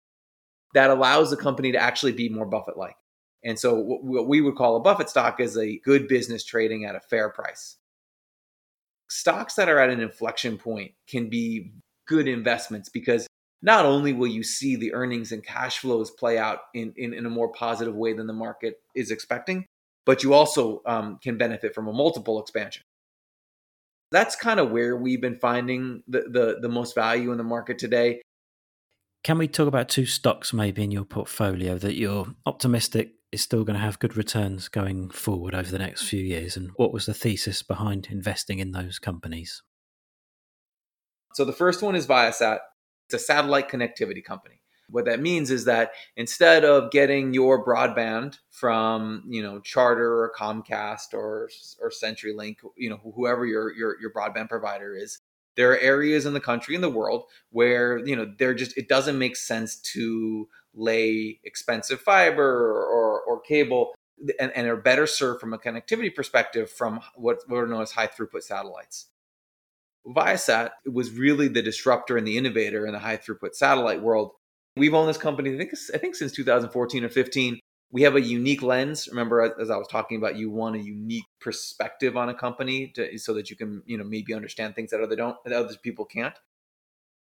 that 0.74 0.90
allows 0.90 1.30
the 1.30 1.38
company 1.38 1.72
to 1.72 1.78
actually 1.78 2.12
be 2.12 2.28
more 2.28 2.46
Buffett 2.46 2.76
like. 2.76 2.98
And 3.44 3.58
so, 3.58 3.76
what 3.76 4.28
we 4.28 4.42
would 4.42 4.56
call 4.56 4.76
a 4.76 4.82
Buffett 4.82 5.10
stock 5.10 5.40
is 5.40 5.58
a 5.58 5.80
good 5.86 6.08
business 6.08 6.44
trading 6.44 6.84
at 6.84 6.96
a 6.96 7.00
fair 7.00 7.30
price. 7.30 7.78
Stocks 9.10 9.54
that 9.54 9.70
are 9.70 9.80
at 9.80 9.92
an 9.92 10.02
inflection 10.02 10.58
point 10.58 10.92
can 11.08 11.30
be 11.30 11.72
good 12.08 12.28
investments 12.28 12.90
because 12.90 13.28
not 13.62 13.86
only 13.86 14.12
will 14.12 14.28
you 14.28 14.44
see 14.44 14.76
the 14.76 14.94
earnings 14.94 15.32
and 15.32 15.46
cash 15.46 15.80
flows 15.80 16.12
play 16.12 16.38
out 16.38 16.60
in, 16.74 16.94
in, 16.98 17.14
in 17.14 17.26
a 17.26 17.30
more 17.30 17.52
positive 17.52 17.96
way 17.96 18.14
than 18.14 18.28
the 18.28 18.34
market 18.34 18.82
is 18.96 19.12
expecting, 19.12 19.66
but 20.06 20.24
you 20.24 20.34
also 20.34 20.82
um, 20.86 21.20
can 21.22 21.38
benefit 21.38 21.74
from 21.74 21.88
a 21.88 21.94
multiple 21.94 22.42
expansion. 22.42 22.84
That's 24.12 24.36
kind 24.36 24.60
of 24.60 24.72
where 24.72 24.96
we've 24.96 25.22
been 25.22 25.36
finding 25.36 26.04
the, 26.08 26.22
the, 26.22 26.58
the 26.62 26.70
most 26.70 26.96
value 26.96 27.32
in 27.32 27.38
the 27.38 27.44
market 27.44 27.78
today. 27.78 28.22
Can 29.24 29.38
we 29.38 29.48
talk 29.48 29.68
about 29.68 29.90
two 29.90 30.06
stocks 30.06 30.54
maybe 30.54 30.84
in 30.84 30.92
your 30.92 31.04
portfolio 31.04 31.78
that 31.78 31.96
you're 31.96 32.28
optimistic 32.46 33.12
is 33.32 33.42
still 33.42 33.66
going 33.66 33.76
to 33.76 33.84
have 33.84 34.00
good 34.00 34.16
returns 34.16 34.70
going 34.70 35.10
forward 35.10 35.54
over 35.54 35.70
the 35.70 35.80
next 35.80 36.04
few 36.04 36.22
years? 36.22 36.56
And 36.56 36.72
what 36.78 36.94
was 36.94 37.08
the 37.08 37.14
thesis 37.14 37.62
behind 37.62 38.08
investing 38.10 38.60
in 38.60 38.72
those 38.72 39.00
companies? 39.00 39.64
So 41.34 41.44
the 41.44 41.52
first 41.52 41.82
one 41.82 41.96
is 41.96 42.08
Viasat. 42.08 42.60
It's 43.08 43.22
a 43.22 43.26
satellite 43.26 43.70
connectivity 43.70 44.24
company. 44.24 44.62
What 44.90 45.06
that 45.06 45.20
means 45.20 45.52
is 45.52 45.66
that 45.66 45.92
instead 46.16 46.64
of 46.64 46.92
getting 46.92 47.34
your 47.34 47.66
broadband 47.66 48.38
from, 48.50 49.24
you 49.28 49.44
know, 49.44 49.60
Charter 49.60 50.22
or 50.22 50.32
Comcast 50.38 51.14
or 51.14 51.50
or 51.82 51.92
CenturyLink, 51.92 52.58
you 52.76 52.90
know, 52.90 53.00
whoever 53.16 53.46
your 53.46 53.74
your 53.74 54.00
your 54.00 54.12
broadband 54.12 54.50
provider 54.50 54.96
is, 54.96 55.20
there 55.58 55.72
are 55.72 55.78
areas 55.80 56.26
in 56.26 56.34
the 56.34 56.40
country 56.40 56.76
in 56.76 56.82
the 56.82 56.90
world 56.90 57.26
where, 57.50 57.98
you 57.98 58.16
know, 58.16 58.32
they're 58.40 58.54
just 58.54 58.78
it 58.78 58.88
doesn't 58.88 59.18
make 59.18 59.36
sense 59.36 59.76
to 59.94 60.48
lay 60.74 61.40
expensive 61.44 62.00
fiber 62.00 62.44
or, 62.44 63.22
or 63.22 63.42
cable 63.42 63.94
and, 64.40 64.52
and, 64.56 64.68
are 64.68 64.78
better 64.78 65.08
served 65.08 65.42
from 65.42 65.54
a 65.54 65.58
connectivity 65.58 66.14
perspective 66.14 66.70
from 66.70 67.02
what, 67.16 67.40
what 67.48 67.58
are 67.58 67.68
known 67.68 67.82
as 67.82 67.92
high 67.92 68.08
throughput 68.08 68.44
satellites. 68.44 69.08
Viasat 70.06 70.72
was 70.86 71.12
really 71.12 71.48
the 71.48 71.62
disruptor 71.62 72.18
and 72.18 72.28
the 72.28 72.38
innovator 72.38 72.86
in 72.86 72.94
the 72.94 73.00
high 73.00 73.18
throughput 73.18 73.54
satellite 73.54 74.02
world. 74.02 74.32
We've 74.78 74.94
owned 74.94 75.10
this 75.10 75.18
company, 75.18 75.54
I 75.54 75.58
think, 75.58 75.74
I 75.94 75.98
think 75.98 76.16
since 76.16 76.32
2014 76.32 77.04
or 77.04 77.10
15. 77.10 77.60
We 77.90 78.02
have 78.02 78.16
a 78.16 78.22
unique 78.22 78.62
lens. 78.62 79.08
Remember, 79.08 79.56
as 79.60 79.70
I 79.70 79.78
was 79.78 79.88
talking 79.88 80.18
about, 80.18 80.36
you 80.36 80.52
want 80.52 80.76
a 80.76 80.80
unique 80.80 81.24
perspective 81.40 82.18
on 82.18 82.28
a 82.28 82.34
company 82.34 82.92
to, 82.96 83.18
so 83.18 83.34
that 83.34 83.50
you 83.50 83.56
can, 83.56 83.82
you 83.86 83.98
know, 83.98 84.04
maybe 84.04 84.34
understand 84.34 84.76
things 84.76 84.92
that 84.92 85.00
other 85.00 85.16
don't, 85.16 85.38
that 85.46 85.54
other 85.54 85.74
people 85.82 86.04
can't. 86.04 86.36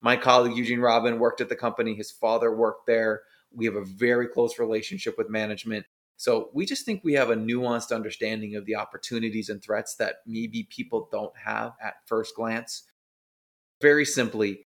My 0.02 0.16
colleague 0.16 0.58
Eugene 0.58 0.80
Robin 0.80 1.20
worked 1.20 1.42
at 1.42 1.50
the 1.50 1.56
company. 1.56 1.94
His 1.94 2.10
father 2.10 2.56
worked 2.56 2.88
there. 2.88 3.22
We 3.54 3.66
have 3.66 3.76
a 3.76 3.86
very 3.86 4.28
close 4.28 4.58
relationship 4.58 5.18
with 5.18 5.30
management. 5.30 5.86
So 6.18 6.50
we 6.54 6.66
just 6.66 6.86
think 6.86 7.02
we 7.04 7.14
have 7.14 7.30
a 7.30 7.36
nuanced 7.36 7.96
understanding 7.96 8.56
of 8.56 8.66
the 8.66 8.76
opportunities 8.76 9.50
and 9.50 9.62
threats 9.62 9.96
that 9.96 10.16
maybe 10.26 10.68
people 10.70 11.10
don't 11.12 11.38
have 11.38 11.74
at 11.82 11.96
first 12.06 12.36
glance. 12.36 12.84
Very 13.82 14.04
simply, 14.04 14.66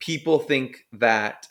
people 0.00 0.38
think 0.38 0.86
that 0.92 1.46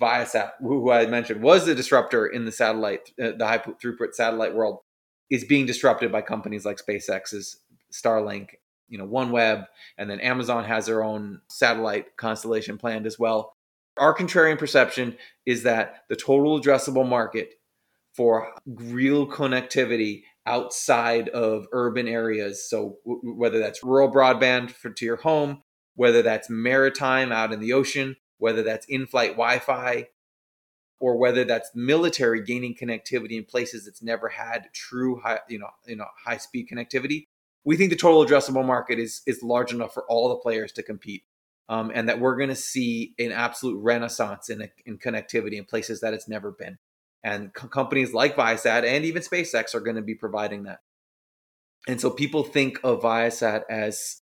Viasat, 0.00 0.52
who 0.60 0.90
I 0.90 1.06
mentioned 1.06 1.42
was 1.42 1.66
the 1.66 1.74
disruptor 1.74 2.26
in 2.26 2.44
the 2.44 2.52
satellite, 2.52 3.12
uh, 3.22 3.32
the 3.38 3.46
high 3.46 3.58
throughput 3.58 4.14
satellite 4.14 4.54
world, 4.54 4.80
is 5.30 5.44
being 5.44 5.66
disrupted 5.66 6.10
by 6.10 6.22
companies 6.22 6.64
like 6.64 6.78
SpaceX's 6.78 7.60
Starlink, 7.92 8.50
you 8.88 8.98
know, 8.98 9.06
OneWeb, 9.06 9.66
and 9.96 10.10
then 10.10 10.20
Amazon 10.20 10.64
has 10.64 10.86
their 10.86 11.04
own 11.04 11.40
satellite 11.48 12.16
constellation 12.16 12.76
planned 12.76 13.06
as 13.06 13.18
well. 13.18 13.54
Our 13.96 14.14
contrarian 14.14 14.58
perception 14.58 15.16
is 15.46 15.62
that 15.62 16.02
the 16.08 16.16
total 16.16 16.60
addressable 16.60 17.08
market 17.08 17.54
for 18.14 18.52
real 18.66 19.26
connectivity 19.26 20.22
outside 20.46 21.28
of 21.30 21.66
urban 21.72 22.08
areas, 22.08 22.68
so 22.68 22.98
w- 23.06 23.34
whether 23.34 23.58
that's 23.58 23.82
rural 23.82 24.10
broadband 24.12 24.70
for, 24.72 24.90
to 24.90 25.04
your 25.04 25.16
home, 25.16 25.62
whether 25.94 26.22
that's 26.22 26.50
maritime 26.50 27.32
out 27.32 27.52
in 27.52 27.60
the 27.60 27.72
ocean, 27.72 28.16
whether 28.44 28.62
that's 28.62 28.84
in-flight 28.86 29.30
Wi-Fi, 29.30 30.08
or 31.00 31.16
whether 31.16 31.44
that's 31.44 31.70
military 31.74 32.42
gaining 32.42 32.74
connectivity 32.74 33.38
in 33.38 33.44
places 33.44 33.86
that's 33.86 34.02
never 34.02 34.28
had 34.28 34.68
true 34.74 35.18
high, 35.24 35.38
you 35.48 35.58
know, 35.58 35.70
you 35.86 35.96
know, 35.96 36.04
high 36.26 36.36
speed 36.36 36.68
connectivity. 36.70 37.28
We 37.64 37.78
think 37.78 37.88
the 37.88 37.96
total 37.96 38.22
addressable 38.22 38.66
market 38.66 38.98
is 38.98 39.22
is 39.26 39.42
large 39.42 39.72
enough 39.72 39.94
for 39.94 40.04
all 40.10 40.28
the 40.28 40.36
players 40.36 40.72
to 40.72 40.82
compete, 40.82 41.22
um, 41.70 41.90
and 41.94 42.06
that 42.10 42.20
we're 42.20 42.36
going 42.36 42.50
to 42.50 42.54
see 42.54 43.14
an 43.18 43.32
absolute 43.32 43.78
renaissance 43.80 44.50
in 44.50 44.68
in 44.84 44.98
connectivity 44.98 45.54
in 45.54 45.64
places 45.64 46.00
that 46.00 46.12
it's 46.12 46.28
never 46.28 46.52
been. 46.52 46.76
And 47.22 47.54
co- 47.54 47.68
companies 47.68 48.12
like 48.12 48.36
Viasat 48.36 48.84
and 48.84 49.06
even 49.06 49.22
SpaceX 49.22 49.74
are 49.74 49.80
going 49.80 49.96
to 49.96 50.02
be 50.02 50.14
providing 50.14 50.64
that. 50.64 50.80
And 51.88 51.98
so 51.98 52.10
people 52.10 52.44
think 52.44 52.78
of 52.84 53.00
Viasat 53.00 53.62
as 53.70 54.20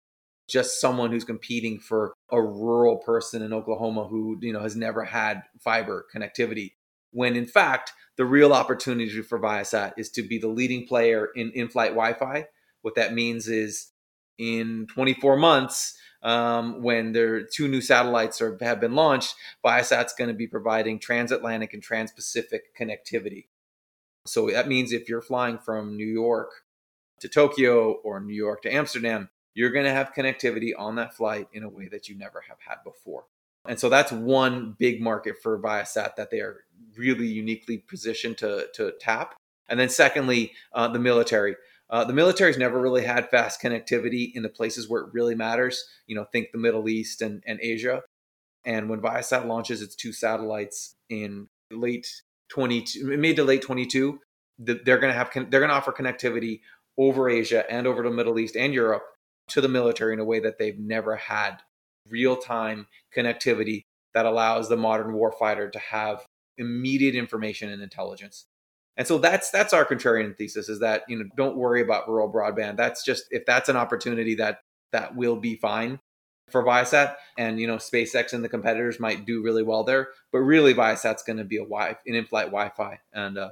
just 0.49 0.81
someone 0.81 1.11
who's 1.11 1.25
competing 1.25 1.79
for 1.79 2.15
a 2.31 2.41
rural 2.41 2.97
person 2.97 3.43
in 3.43 3.53
Oklahoma 3.53 4.09
who, 4.09 4.39
you 4.41 4.53
know, 4.53 4.63
has 4.63 4.77
never 4.77 5.05
had 5.05 5.43
fiber 5.61 6.07
connectivity. 6.15 6.73
When 7.13 7.37
in 7.37 7.47
fact, 7.47 7.93
the 8.17 8.25
real 8.25 8.53
opportunity 8.53 9.23
for 9.23 9.39
Viasat 9.39 9.93
is 9.97 10.11
to 10.11 10.23
be 10.23 10.39
the 10.39 10.49
leading 10.49 10.87
player 10.87 11.29
in 11.37 11.53
in-flight 11.55 11.91
Wi-Fi. 11.91 12.47
What 12.83 12.95
that 12.97 13.15
means 13.15 13.47
is 13.47 13.93
in 14.39 14.87
24 14.93 15.37
months, 15.37 15.97
um, 16.23 16.83
when 16.83 17.13
there 17.13 17.43
two 17.45 17.69
new 17.69 17.81
satellites 17.81 18.41
are, 18.41 18.59
have 18.61 18.81
been 18.81 18.95
launched, 18.95 19.35
Viasat's 19.65 20.15
going 20.15 20.29
to 20.29 20.35
be 20.35 20.47
providing 20.47 20.99
transatlantic 20.99 21.75
and 21.75 21.83
trans-Pacific 21.83 22.77
connectivity. 22.79 23.47
So 24.27 24.51
that 24.51 24.69
means 24.69 24.93
if 24.93 25.09
you're 25.09 25.23
flying 25.23 25.59
from 25.59 25.97
New 25.97 26.07
York 26.07 26.51
to 27.21 27.29
Tokyo 27.29 27.93
or 28.05 28.21
New 28.21 28.35
York 28.35 28.63
to 28.63 28.75
Amsterdam, 28.75 29.31
you're 29.55 29.71
going 29.71 29.85
to 29.85 29.93
have 29.93 30.13
connectivity 30.15 30.73
on 30.77 30.97
that 30.97 31.15
flight 31.15 31.49
in 31.53 31.63
a 31.63 31.69
way 31.69 31.89
that 31.89 32.09
you 32.09 32.17
never 32.17 32.43
have 32.49 32.59
had 32.61 32.77
before. 32.85 33.25
And 33.67 33.79
so 33.79 33.89
that's 33.89 34.13
one 34.13 34.77
big 34.79 35.01
market 35.01 35.37
for 35.43 35.59
Viasat 35.61 36.17
that 36.17 36.31
they 36.31 36.41
are 36.41 36.65
really 36.97 37.27
uniquely 37.27 37.79
positioned 37.79 38.39
to, 38.39 38.67
to 38.75 38.93
tap. 39.01 39.35
And 39.69 39.79
then, 39.79 39.89
secondly, 39.89 40.53
uh, 40.73 40.89
the 40.89 40.99
military. 40.99 41.57
Uh, 41.91 42.05
the 42.05 42.13
military's 42.13 42.59
never 42.59 42.81
really 42.81 43.05
had 43.05 43.31
fast 43.31 43.63
connectivity 43.63 44.31
in 44.35 44.43
the 44.43 44.49
places 44.49 44.89
where 44.89 45.03
it 45.03 45.13
really 45.13 45.35
matters. 45.35 45.85
You 46.07 46.17
know, 46.17 46.25
think 46.25 46.53
the 46.53 46.59
Middle 46.59 46.89
East 46.89 47.23
and, 47.23 47.43
and 47.47 47.59
Asia. 47.61 48.03
And 48.65 48.89
when 48.89 49.01
Viasat 49.01 49.47
launches 49.47 49.83
its 49.83 49.95
two 49.95 50.13
satellites 50.13 50.95
in 51.09 51.49
late 51.71 52.23
22, 52.51 53.17
mid 53.17 53.37
to 53.37 53.45
late 53.45 53.63
22, 53.63 54.21
they're 54.59 54.99
going 54.99 55.13
to 55.13 55.19
have 55.19 55.31
they're 55.35 55.61
going 55.61 55.69
to 55.69 55.75
offer 55.75 55.93
connectivity 55.93 56.61
over 56.97 57.31
Asia 57.31 57.71
and 57.71 57.87
over 57.87 58.03
the 58.03 58.11
Middle 58.11 58.39
East 58.39 58.57
and 58.57 58.75
Europe 58.75 59.05
to 59.49 59.61
the 59.61 59.69
military 59.69 60.13
in 60.13 60.21
a 60.21 60.25
way 60.25 60.41
that 60.41 60.59
they've 60.59 60.79
never 60.79 61.17
had 61.17 61.59
real 62.09 62.37
time 62.37 62.87
connectivity 63.15 63.85
that 64.15 64.27
allows 64.27 64.69
the 64.69 64.77
modern 64.77 65.15
warfighter 65.15 65.71
to 65.71 65.79
have 65.79 66.27
immediate 66.57 67.15
information 67.15 67.71
and 67.71 67.83
intelligence. 67.83 68.47
And 68.97 69.07
so 69.07 69.19
that's 69.19 69.51
that's 69.51 69.73
our 69.73 69.85
contrarian 69.85 70.37
thesis 70.37 70.69
is 70.69 70.81
that 70.81 71.05
you 71.09 71.19
know 71.19 71.25
don't 71.37 71.57
worry 71.57 71.81
about 71.81 72.09
rural 72.09 72.33
broadband. 72.33 72.77
That's 72.77 73.05
just 73.05 73.27
if 73.31 73.47
that's 73.47 73.69
an 73.69 73.77
opportunity 73.77 74.35
that 74.37 74.61
that 74.93 75.15
will 75.15 75.37
be 75.37 75.55
fine 75.55 76.01
for 76.51 76.65
Viasat 76.65 77.15
and 77.37 77.61
you 77.61 77.69
know 77.69 77.77
SpaceX 77.77 78.33
and 78.33 78.43
the 78.43 78.49
competitors 78.49 78.99
might 78.99 79.25
do 79.25 79.43
really 79.43 79.63
well 79.63 79.85
there, 79.85 80.09
but 80.33 80.41
really 80.41 80.75
Viasat's 80.75 81.23
going 81.23 81.37
to 81.37 81.45
be 81.45 81.59
a 81.59 81.63
wi 81.63 81.97
an 82.07 82.15
in-flight 82.15 82.47
Wi-Fi 82.47 82.99
and 83.13 83.39
uh, 83.39 83.51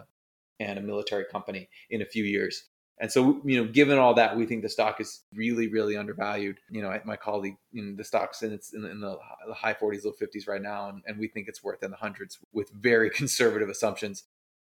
and 0.59 0.79
a 0.79 0.83
military 0.83 1.25
company 1.31 1.69
in 1.91 2.03
a 2.03 2.07
few 2.07 2.25
years. 2.25 2.65
And 2.99 3.13
so, 3.13 3.41
you 3.45 3.63
know, 3.63 3.71
given 3.71 3.99
all 3.99 4.15
that, 4.15 4.37
we 4.37 4.47
think 4.47 4.63
the 4.63 4.71
stock 4.71 5.01
is 5.01 5.23
really, 5.35 5.69
really 5.69 5.97
undervalued. 5.97 6.59
You 6.71 6.81
know, 6.81 6.99
my 7.05 7.17
colleague, 7.17 7.57
you 7.71 7.83
know, 7.83 7.95
the 7.95 8.05
stock's 8.05 8.43
in 8.43 8.53
it's 8.53 8.73
in, 8.73 8.85
in 8.87 9.01
the 9.01 9.19
high 9.55 9.75
40s, 9.75 10.05
low 10.05 10.13
50s 10.13 10.49
right 10.49 10.63
now, 10.63 10.89
and, 10.89 11.03
and 11.07 11.19
we 11.19 11.29
think 11.29 11.47
it's 11.47 11.63
worth 11.63 11.83
in 11.83 11.91
the 11.91 11.99
hundreds 11.99 12.39
with 12.53 12.71
very 12.71 13.11
conservative 13.15 13.69
assumptions. 13.69 14.25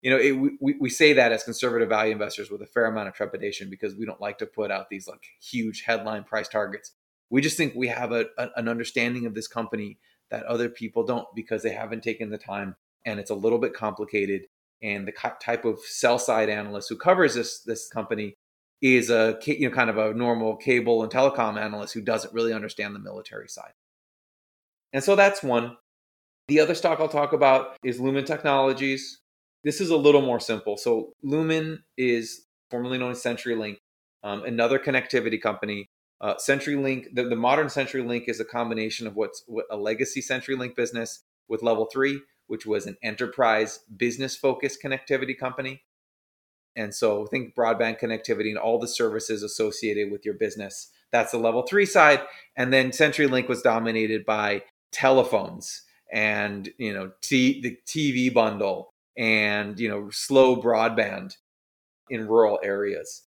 You 0.03 0.11
know, 0.11 0.17
it, 0.17 0.31
we, 0.61 0.75
we 0.79 0.89
say 0.89 1.13
that 1.13 1.31
as 1.31 1.43
conservative 1.43 1.89
value 1.89 2.11
investors 2.11 2.49
with 2.51 2.61
a 2.61 2.67
fair 2.67 2.85
amount 2.85 3.07
of 3.07 3.15
trepidation 3.15 3.69
because 3.69 3.95
we 3.95 4.05
don't 4.05 4.21
like 4.21 4.37
to 4.39 4.45
put 4.45 4.71
out 4.71 4.89
these 4.89 5.07
like 5.07 5.23
huge 5.39 5.83
headline 5.85 6.23
price 6.23 6.47
targets. 6.47 6.91
We 7.29 7.41
just 7.41 7.57
think 7.57 7.73
we 7.75 7.87
have 7.87 8.11
a, 8.11 8.25
a 8.37 8.49
an 8.55 8.67
understanding 8.67 9.25
of 9.25 9.33
this 9.33 9.47
company 9.47 9.97
that 10.29 10.43
other 10.43 10.69
people 10.69 11.03
don't 11.03 11.27
because 11.35 11.63
they 11.63 11.71
haven't 11.71 12.03
taken 12.03 12.29
the 12.29 12.37
time 12.37 12.75
and 13.05 13.19
it's 13.19 13.29
a 13.31 13.35
little 13.35 13.59
bit 13.59 13.73
complicated 13.73 14.43
and 14.81 15.07
the 15.07 15.13
type 15.41 15.65
of 15.65 15.79
sell 15.79 16.17
side 16.17 16.49
analyst 16.49 16.89
who 16.89 16.97
covers 16.97 17.35
this 17.35 17.61
this 17.61 17.87
company 17.89 18.35
is 18.81 19.09
a 19.09 19.37
you 19.45 19.69
know 19.69 19.75
kind 19.75 19.89
of 19.89 19.97
a 19.97 20.13
normal 20.13 20.55
cable 20.55 21.03
and 21.03 21.11
telecom 21.11 21.59
analyst 21.59 21.93
who 21.93 22.01
doesn't 22.01 22.33
really 22.33 22.53
understand 22.53 22.95
the 22.95 22.99
military 22.99 23.47
side. 23.47 23.73
And 24.93 25.03
so 25.03 25.15
that's 25.15 25.43
one. 25.43 25.77
The 26.47 26.59
other 26.59 26.75
stock 26.75 26.99
I'll 26.99 27.07
talk 27.07 27.33
about 27.33 27.77
is 27.83 27.99
Lumen 27.99 28.25
Technologies. 28.25 29.19
This 29.63 29.79
is 29.79 29.89
a 29.89 29.95
little 29.95 30.21
more 30.21 30.39
simple. 30.39 30.75
So 30.75 31.13
Lumen 31.23 31.83
is 31.97 32.47
formerly 32.71 32.97
known 32.97 33.11
as 33.11 33.23
CenturyLink, 33.23 33.77
um, 34.23 34.43
another 34.43 34.79
connectivity 34.79 35.39
company. 35.39 35.87
Uh, 36.19 36.35
CenturyLink, 36.35 37.13
the, 37.13 37.23
the 37.23 37.35
modern 37.35 37.67
CenturyLink 37.67 38.27
is 38.27 38.39
a 38.39 38.45
combination 38.45 39.07
of 39.07 39.15
what's 39.15 39.43
what 39.47 39.65
a 39.69 39.77
legacy 39.77 40.21
CenturyLink 40.21 40.75
business 40.75 41.23
with 41.47 41.61
Level 41.61 41.85
Three 41.85 42.19
which 42.51 42.65
was 42.65 42.85
an 42.85 42.97
enterprise 43.01 43.79
business 43.95 44.35
focused 44.35 44.83
connectivity 44.83 45.37
company. 45.37 45.83
And 46.75 46.93
so 46.93 47.25
think 47.25 47.55
broadband 47.55 47.97
connectivity 47.97 48.49
and 48.49 48.57
all 48.57 48.77
the 48.77 48.89
services 48.89 49.41
associated 49.41 50.11
with 50.11 50.25
your 50.25 50.33
business. 50.33 50.89
That's 51.13 51.31
the 51.31 51.37
level 51.37 51.61
three 51.61 51.85
side. 51.85 52.19
And 52.57 52.73
then 52.73 52.91
CenturyLink 52.91 53.47
was 53.47 53.61
dominated 53.61 54.25
by 54.25 54.63
telephones 54.91 55.83
and 56.11 56.69
you 56.77 56.93
know 56.93 57.11
t- 57.21 57.61
the 57.61 57.77
TV 57.87 58.33
bundle 58.33 58.93
and 59.17 59.79
you 59.79 59.87
know 59.87 60.09
slow 60.09 60.61
broadband 60.61 61.35
in 62.09 62.27
rural 62.27 62.59
areas. 62.61 63.23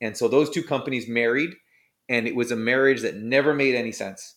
And 0.00 0.16
so 0.16 0.28
those 0.28 0.50
two 0.50 0.62
companies 0.62 1.08
married, 1.08 1.50
and 2.08 2.28
it 2.28 2.36
was 2.36 2.52
a 2.52 2.56
marriage 2.56 3.00
that 3.00 3.16
never 3.16 3.54
made 3.54 3.74
any 3.74 3.90
sense 3.90 4.36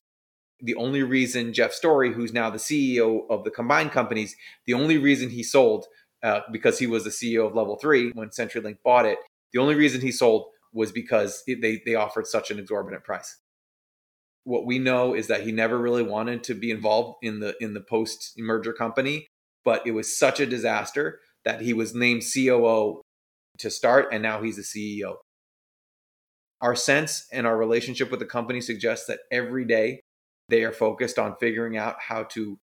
the 0.62 0.76
only 0.76 1.04
reason 1.04 1.54
Jeff 1.54 1.74
Storey, 1.74 2.14
who's 2.14 2.34
now 2.34 2.50
the 2.50 2.58
CEO 2.58 3.22
of 3.30 3.44
the 3.44 3.52
combined 3.52 3.92
companies, 3.92 4.36
the 4.66 4.74
only 4.74 4.98
reason 4.98 5.30
he 5.30 5.44
sold 5.44 5.86
uh, 6.24 6.42
because 6.52 6.80
he 6.80 6.88
was 6.88 7.04
the 7.04 7.10
CEO 7.10 7.48
of 7.48 7.56
Level 7.56 7.78
Three 7.78 8.12
when 8.12 8.30
CenturyLink 8.30 8.78
bought 8.84 9.06
it. 9.06 9.20
The 9.54 9.60
only 9.60 9.76
reason 9.76 10.02
he 10.02 10.12
sold 10.12 10.48
was 10.74 10.92
because 10.92 11.44
they 11.48 11.82
they 11.86 11.96
offered 11.96 12.28
such 12.28 12.52
an 12.52 12.60
exorbitant 12.60 13.04
price. 13.04 13.38
What 14.44 14.66
we 14.66 14.80
know 14.80 15.14
is 15.14 15.28
that 15.28 15.44
he 15.44 15.52
never 15.52 15.78
really 15.78 16.04
wanted 16.04 16.44
to 16.46 16.54
be 16.54 16.72
involved 16.72 17.20
in 17.22 17.40
the 17.40 17.56
in 17.62 17.74
the 17.74 17.82
post 17.82 18.34
merger 18.38 18.74
company, 18.74 19.28
but 19.64 19.86
it 19.86 19.92
was 19.92 20.18
such 20.18 20.40
a 20.40 20.46
disaster 20.46 21.20
that 21.46 21.62
he 21.62 21.74
was 21.74 21.96
named 21.96 22.24
COO 22.34 23.02
to 23.60 23.70
start, 23.70 24.10
and 24.12 24.22
now 24.22 24.42
he's 24.42 24.58
the 24.58 24.62
CEO. 24.62 25.16
Our 26.62 26.76
sense 26.76 27.26
and 27.32 27.48
our 27.48 27.58
relationship 27.58 28.12
with 28.12 28.20
the 28.20 28.26
company 28.26 28.60
suggests 28.60 29.08
that 29.08 29.20
every 29.32 29.64
day 29.64 30.02
they 30.50 30.64
are 30.64 30.72
focused 30.72 31.20
on 31.20 31.36
figuring 31.40 31.78
out 31.78 31.98
how 32.00 32.24
to 32.24 32.60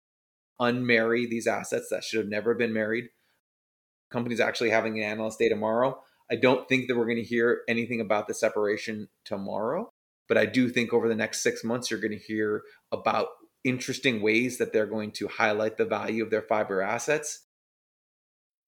unmarry 0.60 1.28
these 1.28 1.46
assets 1.46 1.88
that 1.90 2.04
should 2.04 2.20
have 2.20 2.28
never 2.28 2.54
been 2.54 2.72
married. 2.72 3.06
Companies 4.10 4.40
actually 4.40 4.70
having 4.70 4.98
an 4.98 5.04
analyst 5.04 5.38
day 5.38 5.48
tomorrow. 5.48 6.00
I 6.30 6.36
don't 6.36 6.68
think 6.68 6.88
that 6.88 6.96
we're 6.96 7.06
going 7.06 7.16
to 7.16 7.22
hear 7.22 7.62
anything 7.68 8.00
about 8.00 8.28
the 8.28 8.34
separation 8.34 9.08
tomorrow, 9.24 9.90
but 10.28 10.38
I 10.38 10.46
do 10.46 10.68
think 10.68 10.92
over 10.92 11.08
the 11.08 11.14
next 11.14 11.42
six 11.42 11.64
months, 11.64 11.90
you're 11.90 12.00
going 12.00 12.18
to 12.18 12.18
hear 12.18 12.62
about 12.90 13.28
interesting 13.64 14.22
ways 14.22 14.58
that 14.58 14.72
they're 14.72 14.86
going 14.86 15.12
to 15.12 15.28
highlight 15.28 15.76
the 15.76 15.84
value 15.84 16.22
of 16.22 16.30
their 16.30 16.42
fiber 16.42 16.80
assets. 16.80 17.44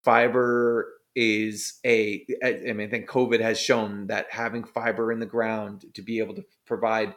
Fiber 0.03 0.91
is 1.15 1.79
a, 1.85 2.25
I 2.43 2.73
mean, 2.73 2.87
I 2.87 2.89
think 2.89 3.09
COVID 3.09 3.39
has 3.39 3.59
shown 3.59 4.07
that 4.07 4.27
having 4.31 4.63
fiber 4.63 5.11
in 5.11 5.19
the 5.19 5.25
ground 5.25 5.85
to 5.93 6.01
be 6.01 6.19
able 6.19 6.35
to 6.35 6.43
provide 6.67 7.15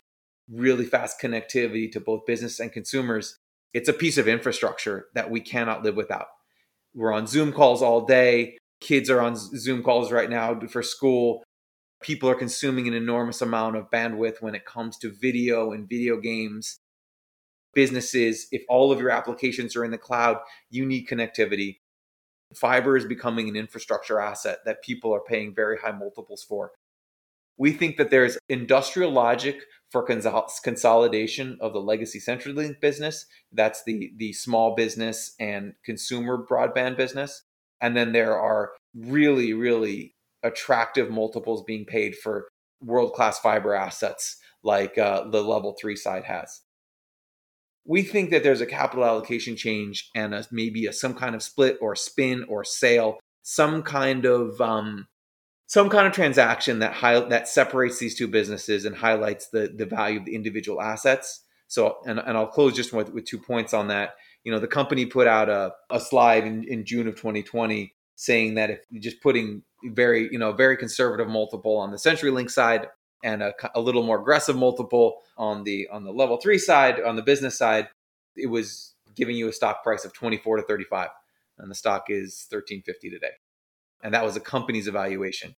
really 0.53 0.85
fast 0.85 1.21
connectivity 1.21 1.91
to 1.93 2.01
both 2.01 2.27
business 2.27 2.61
and 2.61 2.73
consumers, 2.73 3.39
it's 3.75 3.89
a 3.89 3.93
piece 3.93 4.19
of 4.19 4.29
infrastructure 4.29 5.07
that 5.15 5.31
we 5.31 5.41
cannot 5.41 5.83
live 5.83 5.97
without. 5.97 6.29
We're 6.95 7.13
on 7.13 7.27
Zoom 7.27 7.53
calls 7.53 7.83
all 7.83 8.07
day. 8.07 8.57
Kids 8.81 9.11
are 9.11 9.21
on 9.21 9.37
Zoom 9.37 9.83
calls 9.83 10.11
right 10.11 10.31
now 10.31 10.59
for 10.69 10.83
school. 10.83 11.43
People 12.01 12.31
are 12.31 12.35
consuming 12.35 12.87
an 12.89 12.95
enormous 12.95 13.43
amount 13.43 13.77
of 13.77 13.91
bandwidth 13.91 14.41
when 14.41 14.55
it 14.55 14.65
comes 14.65 14.97
to 14.99 15.11
video 15.11 15.73
and 15.73 15.89
video 15.89 16.17
games. 16.19 16.79
Businesses, 17.75 18.47
if 18.51 18.63
all 18.69 18.91
of 18.91 19.01
your 19.01 19.11
applications 19.11 19.77
are 19.77 19.85
in 19.85 19.91
the 19.91 19.99
cloud, 19.99 20.39
you 20.71 20.87
need 20.87 21.09
connectivity. 21.09 21.79
Fiber 22.55 22.97
is 22.97 23.05
becoming 23.05 23.49
an 23.49 23.57
infrastructure 23.57 24.21
asset 24.21 24.59
that 24.65 24.83
people 24.83 25.15
are 25.15 25.21
paying 25.21 25.55
very 25.55 25.77
high 25.77 25.93
multiples 25.93 26.43
for. 26.43 26.73
We 27.59 27.73
think 27.73 27.97
that 27.97 28.11
there's 28.11 28.39
industrial 28.49 29.11
logic 29.11 29.63
for 29.91 30.03
consolidation 30.03 31.59
of 31.61 31.73
the 31.73 31.81
legacy 31.81 32.21
CenturyLink 32.21 32.81
business. 32.81 33.27
That's 33.53 33.83
the 33.85 34.13
the 34.17 34.33
small 34.33 34.75
business 34.75 35.35
and 35.41 35.75
consumer 35.85 36.45
broadband 36.49 36.97
business. 36.97 37.43
And 37.81 37.97
then 37.97 38.13
there 38.13 38.39
are 38.39 38.73
really, 38.95 39.55
really 39.55 40.15
attractive 40.43 41.11
multiples 41.11 41.65
being 41.65 41.85
paid 41.85 42.17
for 42.17 42.49
world 42.83 43.13
class 43.13 43.39
fiber 43.39 43.75
assets 43.75 44.37
like 44.63 44.99
uh, 44.99 45.29
the 45.29 45.43
level 45.43 45.77
three 45.81 45.97
side 45.97 46.25
has 46.25 46.61
we 47.89 48.03
think 48.03 48.31
that 48.31 48.43
there's 48.43 48.61
a 48.61 48.67
capital 48.67 49.05
allocation 49.05 49.57
change 49.57 50.11
and 50.15 50.35
a, 50.35 50.47
maybe 50.53 50.85
a, 50.87 50.93
some 50.93 51.15
kind 51.15 51.35
of 51.35 51.43
split 51.43 51.79
or 51.81 51.97
spin 51.97 52.45
or 52.47 52.63
sale, 52.63 53.19
some 53.43 53.83
kind 53.83 54.27
of 54.27 54.61
um, 54.61 55.07
some 55.69 55.91
kind 55.91 56.07
of 56.07 56.13
transaction 56.13 56.81
that 56.81 56.95
high, 56.95 57.21
that 57.21 57.47
separates 57.47 57.99
these 57.99 58.17
two 58.17 58.27
businesses 58.27 58.85
and 58.85 58.97
highlights 58.97 59.49
the 59.49 59.73
the 59.75 59.87
value 59.87 60.19
of 60.19 60.25
the 60.25 60.35
individual 60.35 60.83
assets. 60.83 61.45
So, 61.69 61.99
and, 62.07 62.19
and 62.19 62.37
I'll 62.37 62.47
close 62.47 62.75
just 62.75 62.95
with, 62.95 63.13
with 63.13 63.27
two 63.27 63.39
points 63.39 63.75
on 63.75 63.89
that. 63.89 64.15
You 64.43 64.51
know, 64.51 64.59
the 64.59 64.67
company 64.67 65.05
put 65.05 65.27
out 65.27 65.51
a, 65.51 65.75
a 65.91 66.01
slide 66.01 66.47
in, 66.47 66.65
in 66.65 66.87
June 66.87 67.07
of 67.07 67.17
2020 67.17 67.95
saying 68.17 68.55
that 68.55 68.71
if 68.71 68.81
just 69.01 69.21
putting 69.23 69.63
very, 69.85 70.31
you 70.33 70.39
know, 70.39 70.53
very 70.53 70.79
conservative 70.79 71.29
multiple 71.29 71.77
on 71.77 71.91
the 71.91 71.99
CenturyLink 71.99 72.51
side 72.51 72.87
and 73.23 73.43
a, 73.43 73.53
a 73.75 73.81
little 73.81 74.03
more 74.03 74.21
aggressive 74.21 74.57
multiple 74.57 75.19
on 75.37 75.65
the 75.65 75.89
on 75.93 76.05
the 76.05 76.13
level 76.13 76.39
three 76.39 76.59
side 76.59 77.01
on 77.01 77.17
the 77.17 77.23
business 77.23 77.59
side 77.59 77.89
it 78.37 78.47
was 78.47 78.95
giving 79.15 79.37
you 79.37 79.49
a 79.49 79.53
stock 79.53 79.83
price 79.83 80.05
of 80.05 80.13
24 80.13 80.59
to 80.59 80.63
35 80.63 81.09
and 81.59 81.71
the 81.71 81.75
stock 81.75 82.05
is 82.09 82.47
1350 82.51 83.11
today 83.11 83.33
and 84.03 84.15
that 84.15 84.25
was 84.25 84.37
a 84.37 84.41
company's 84.41 84.89
evaluation 84.89 85.55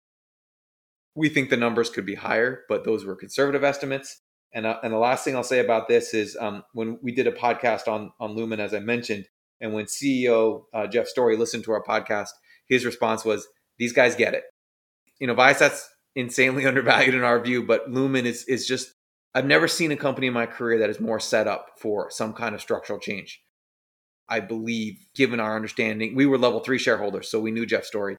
we 1.15 1.29
think 1.29 1.50
the 1.50 1.58
numbers 1.58 1.89
could 1.89 2.05
be 2.05 2.15
higher 2.15 2.63
but 2.69 2.84
those 2.84 3.05
were 3.05 3.15
conservative 3.15 3.63
estimates 3.63 4.22
and, 4.51 4.65
uh, 4.65 4.79
and 4.84 4.93
the 4.93 4.98
last 4.98 5.24
thing 5.24 5.36
i'll 5.36 5.43
say 5.43 5.60
about 5.60 5.88
this 5.88 6.13
is 6.13 6.38
um, 6.39 6.63
when 6.74 6.98
we 7.01 7.12
did 7.12 7.27
a 7.27 7.31
podcast 7.31 7.88
on 7.88 8.12
on 8.19 8.36
lumen 8.36 8.60
as 8.60 8.74
i 8.74 8.79
mentioned 8.79 9.25
and 9.62 9.74
when 9.74 9.86
ceo 9.86 10.63
uh, 10.74 10.88
jeff 10.88 11.07
storey 11.07 11.37
listened 11.37 11.64
to 11.64 11.72
our 11.72 11.83
podcast 11.83 12.29
his 12.68 12.85
response 12.85 13.25
was 13.25 13.48
these 13.77 13.94
guys 13.94 14.16
get 14.16 14.33
it 14.33 14.44
you 15.20 15.27
know 15.27 15.35
viasat's 15.35 15.90
insanely 16.16 16.66
undervalued 16.68 17.16
in 17.16 17.24
our 17.24 17.40
view, 17.40 17.64
but 17.64 17.90
Lumen 17.90 18.25
is 18.25 18.46
is 18.46 18.68
just 18.68 18.94
I've 19.33 19.46
never 19.46 19.68
seen 19.68 19.92
a 19.92 19.98
company 19.98 20.27
in 20.27 20.33
my 20.33 20.46
career 20.46 20.79
that 20.79 20.90
is 20.90 21.00
more 21.00 21.20
set 21.20 21.48
up 21.48 21.68
for 21.79 22.09
some 22.09 22.33
kind 22.33 22.55
of 22.55 22.61
structural 22.61 23.00
change. 23.00 23.42
I 24.27 24.40
believe, 24.40 25.07
given 25.16 25.40
our 25.40 25.55
understanding, 25.55 26.16
we 26.16 26.25
were 26.25 26.37
level 26.37 26.59
three 26.59 26.77
shareholders, 26.77 27.29
so 27.29 27.40
we 27.40 27.51
knew 27.51 27.66
Jeff 27.66 27.85
Storey. 27.85 28.16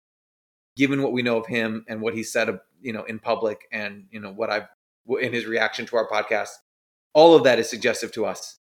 Given 0.81 1.03
what 1.03 1.13
we 1.13 1.21
know 1.21 1.37
of 1.37 1.47
him 1.47 1.85
and 1.89 2.01
what 2.01 2.15
he 2.15 2.23
said, 2.23 2.59
you 2.81 2.95
know, 2.95 3.05
in 3.05 3.19
public, 3.19 3.69
and 3.71 4.07
you 4.11 4.19
know 4.19 4.33
what 4.33 4.49
I've 4.49 4.69
in 5.21 5.31
his 5.31 5.45
reaction 5.45 5.85
to 5.87 5.97
our 5.97 6.09
podcast, 6.09 6.49
all 7.13 7.35
of 7.37 7.45
that 7.45 7.59
is 7.59 7.69
suggestive 7.69 8.13
to 8.13 8.25
us 8.25 8.59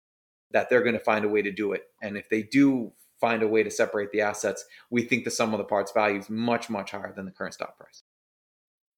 that 0.52 0.70
they're 0.70 0.83
going 0.83 0.94
to 0.94 1.05
find 1.05 1.26
a 1.26 1.29
way 1.29 1.42
to 1.42 1.52
do 1.52 1.72
it. 1.72 1.83
And 2.00 2.16
if 2.16 2.31
they 2.31 2.40
do 2.40 2.92
find 3.20 3.42
a 3.42 3.48
way 3.48 3.62
to 3.62 3.70
separate 3.70 4.12
the 4.12 4.22
assets, 4.22 4.64
we 4.88 5.02
think 5.02 5.24
the 5.24 5.31
sum 5.31 5.52
of 5.52 5.59
the 5.59 5.64
parts 5.64 5.92
value 5.92 6.18
is 6.18 6.31
much, 6.31 6.70
much 6.70 6.92
higher 6.92 7.12
than 7.14 7.26
the 7.26 7.33
current 7.33 7.52
stock 7.52 7.76
price. 7.76 8.02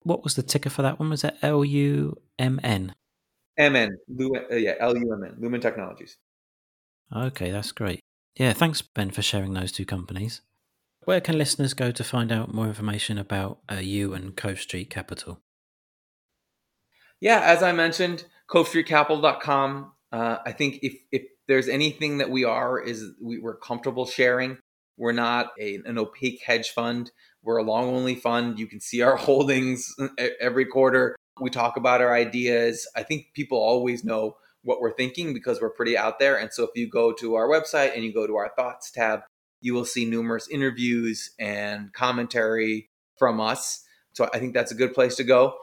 What 0.05 0.23
was 0.23 0.37
the 0.37 0.45
ticker 0.45 0.71
for 0.71 0.83
that 0.83 1.01
one? 1.01 1.11
Was 1.11 1.25
it 1.25 1.35
L 1.43 1.65
U 1.65 2.17
M 2.39 2.61
N? 2.63 2.95
M 3.57 3.75
N. 3.75 3.99
Uh, 4.21 4.55
yeah, 4.55 4.75
L 4.79 4.97
U 4.97 5.13
M 5.13 5.25
N. 5.25 5.35
Lumen 5.41 5.61
Technologies. 5.61 6.19
Okay, 7.15 7.51
that's 7.51 7.73
great. 7.73 8.01
Yeah, 8.37 8.53
thanks, 8.53 8.81
Ben, 8.81 9.11
for 9.11 9.23
sharing 9.23 9.55
those 9.55 9.73
two 9.73 9.85
companies. 9.85 10.43
Where 11.09 11.23
can 11.23 11.39
listeners 11.39 11.73
go 11.73 11.91
to 11.91 12.05
find 12.05 12.31
out 12.31 12.53
more 12.53 12.67
information 12.67 13.17
about 13.17 13.61
uh, 13.73 13.77
you 13.77 14.13
and 14.13 14.37
Cove 14.37 14.61
Street 14.61 14.91
Capital? 14.91 15.41
Yeah, 17.19 17.41
as 17.41 17.63
I 17.63 17.73
mentioned, 17.73 18.27
covestreetcapital.com. 18.51 19.93
Uh, 20.13 20.37
I 20.45 20.53
think 20.53 20.81
if, 20.83 20.99
if 21.11 21.23
there's 21.47 21.67
anything 21.67 22.19
that 22.19 22.29
we 22.29 22.45
are, 22.45 22.79
is 22.79 23.07
we, 23.23 23.39
we're 23.39 23.57
comfortable 23.57 24.05
sharing. 24.05 24.59
We're 24.99 25.13
not 25.13 25.53
a, 25.59 25.77
an 25.87 25.97
opaque 25.97 26.43
hedge 26.45 26.73
fund. 26.73 27.11
We're 27.43 27.57
a 27.57 27.63
long 27.63 27.87
only 27.87 28.15
fund. 28.15 28.59
You 28.59 28.67
can 28.67 28.79
see 28.83 29.01
our 29.01 29.17
holdings 29.27 29.91
every 30.39 30.67
quarter. 30.67 31.17
We 31.41 31.49
talk 31.49 31.79
about 31.79 32.03
our 32.03 32.13
ideas. 32.13 32.87
I 32.95 33.03
think 33.03 33.29
people 33.33 33.57
always 33.57 34.05
know 34.05 34.37
what 34.63 34.83
we're 34.83 34.95
thinking 34.95 35.33
because 35.33 35.59
we're 35.63 35.71
pretty 35.71 35.97
out 35.97 36.19
there. 36.19 36.37
And 36.37 36.53
so 36.53 36.65
if 36.65 36.71
you 36.75 36.87
go 36.87 37.15
to 37.15 37.37
our 37.37 37.49
website 37.49 37.95
and 37.95 38.05
you 38.05 38.13
go 38.13 38.27
to 38.27 38.37
our 38.37 38.53
thoughts 38.59 38.91
tab, 38.91 39.21
you 39.61 39.75
will 39.75 39.85
see 39.85 40.05
numerous 40.05 40.49
interviews 40.49 41.31
and 41.39 41.93
commentary 41.93 42.91
from 43.19 43.41
us. 43.41 43.85
So 44.13 44.29
I 44.33 44.39
think 44.39 44.55
that's 44.55 44.73
a 44.73 44.77
good 44.77 44.95
place 44.95 45.17
to 45.17 45.25
go. 45.25 45.55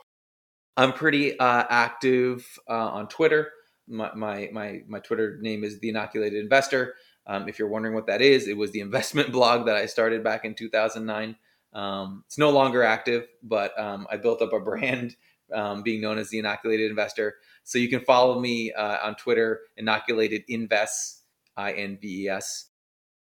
I'm 0.78 0.94
pretty 0.94 1.40
uh, 1.40 1.64
active 1.70 2.46
uh, 2.70 2.74
on 2.74 3.08
Twitter. 3.08 3.52
My, 3.88 4.14
my, 4.14 4.50
my, 4.52 4.82
my 4.88 5.00
Twitter 5.00 5.38
name 5.42 5.64
is 5.64 5.80
The 5.80 5.90
Inoculated 5.90 6.40
Investor. 6.40 6.96
Um, 7.28 7.48
if 7.48 7.58
you're 7.58 7.70
wondering 7.70 7.96
what 7.96 8.08
that 8.08 8.22
is, 8.22 8.48
it 8.48 8.58
was 8.58 8.72
the 8.72 8.82
investment 8.82 9.32
blog 9.34 9.66
that 9.68 9.76
I 9.76 9.86
started 9.86 10.24
back 10.24 10.46
in 10.46 10.54
2009. 10.54 11.36
Um, 11.74 12.24
it's 12.28 12.38
no 12.38 12.50
longer 12.52 12.84
active, 12.84 13.28
but 13.44 13.78
um, 13.80 14.08
I 14.12 14.18
built 14.18 14.42
up 14.42 14.54
a 14.54 14.60
brand 14.60 15.16
um, 15.54 15.84
being 15.84 16.02
known 16.02 16.18
as 16.18 16.30
the 16.30 16.40
Inoculated 16.40 16.90
Investor. 16.90 17.36
So 17.64 17.78
you 17.78 17.90
can 17.90 18.02
follow 18.02 18.40
me 18.40 18.72
uh, 18.72 18.98
on 19.04 19.16
Twitter, 19.16 19.62
Inoculated 19.78 20.44
Invests, 20.48 21.24
I 21.58 21.74
N 21.74 21.98
V 22.02 22.26
E 22.26 22.30
S. 22.30 22.70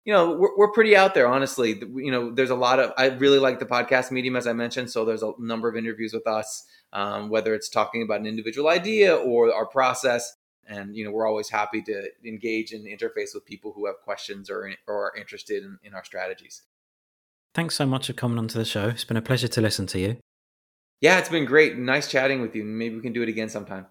You 0.05 0.13
know, 0.15 0.33
we're, 0.33 0.57
we're 0.57 0.73
pretty 0.73 0.97
out 0.97 1.15
there, 1.15 1.27
honestly. 1.27 1.81
You 1.95 2.11
know, 2.11 2.31
there's 2.31 2.51
a 2.51 2.55
lot 2.55 2.79
of, 2.79 2.93
I 2.97 3.09
really 3.09 3.39
like 3.39 3.59
the 3.59 3.67
podcast 3.67 4.11
medium, 4.11 4.37
as 4.37 4.47
I 4.47 4.53
mentioned. 4.53 4.91
So 4.91 5.05
there's 5.05 5.23
a 5.23 5.33
number 5.39 5.69
of 5.69 5.77
interviews 5.77 6.13
with 6.13 6.27
us, 6.27 6.65
um, 6.93 7.29
whether 7.29 7.55
it's 7.55 7.69
talking 7.69 8.03
about 8.03 8.21
an 8.21 8.27
individual 8.27 8.69
idea 8.69 9.15
or 9.15 9.53
our 9.53 9.67
process. 9.67 10.35
And 10.71 10.95
you 10.95 11.03
know 11.03 11.11
we're 11.11 11.27
always 11.27 11.49
happy 11.49 11.81
to 11.83 12.11
engage 12.27 12.73
and 12.73 12.87
interface 12.87 13.31
with 13.33 13.47
people 13.47 13.73
who 13.73 13.87
have 13.87 13.97
questions 14.05 14.51
or, 14.51 14.71
or 14.87 15.07
are 15.07 15.17
interested 15.17 15.63
in, 15.63 15.79
in 15.83 15.95
our 15.95 16.05
strategies. 16.05 16.63
Thanks 17.55 17.75
so 17.75 17.87
much 17.87 18.09
for 18.09 18.13
coming 18.13 18.39
onto 18.39 18.59
the 18.59 18.67
show. 18.67 18.89
It's 18.89 19.05
been 19.05 19.17
a 19.17 19.23
pleasure 19.23 19.49
to 19.49 19.61
listen 19.63 19.87
to 19.87 19.99
you. 19.99 20.19
Yeah 21.01 21.19
it's 21.19 21.31
been 21.31 21.47
great. 21.47 21.79
Nice 21.79 22.11
chatting 22.11 22.43
with 22.43 22.55
you. 22.55 22.65
Maybe 22.65 22.97
we 22.97 23.01
can 23.01 23.15
do 23.15 23.23
it 23.23 23.31
again 23.31 23.49
sometime 23.49 23.87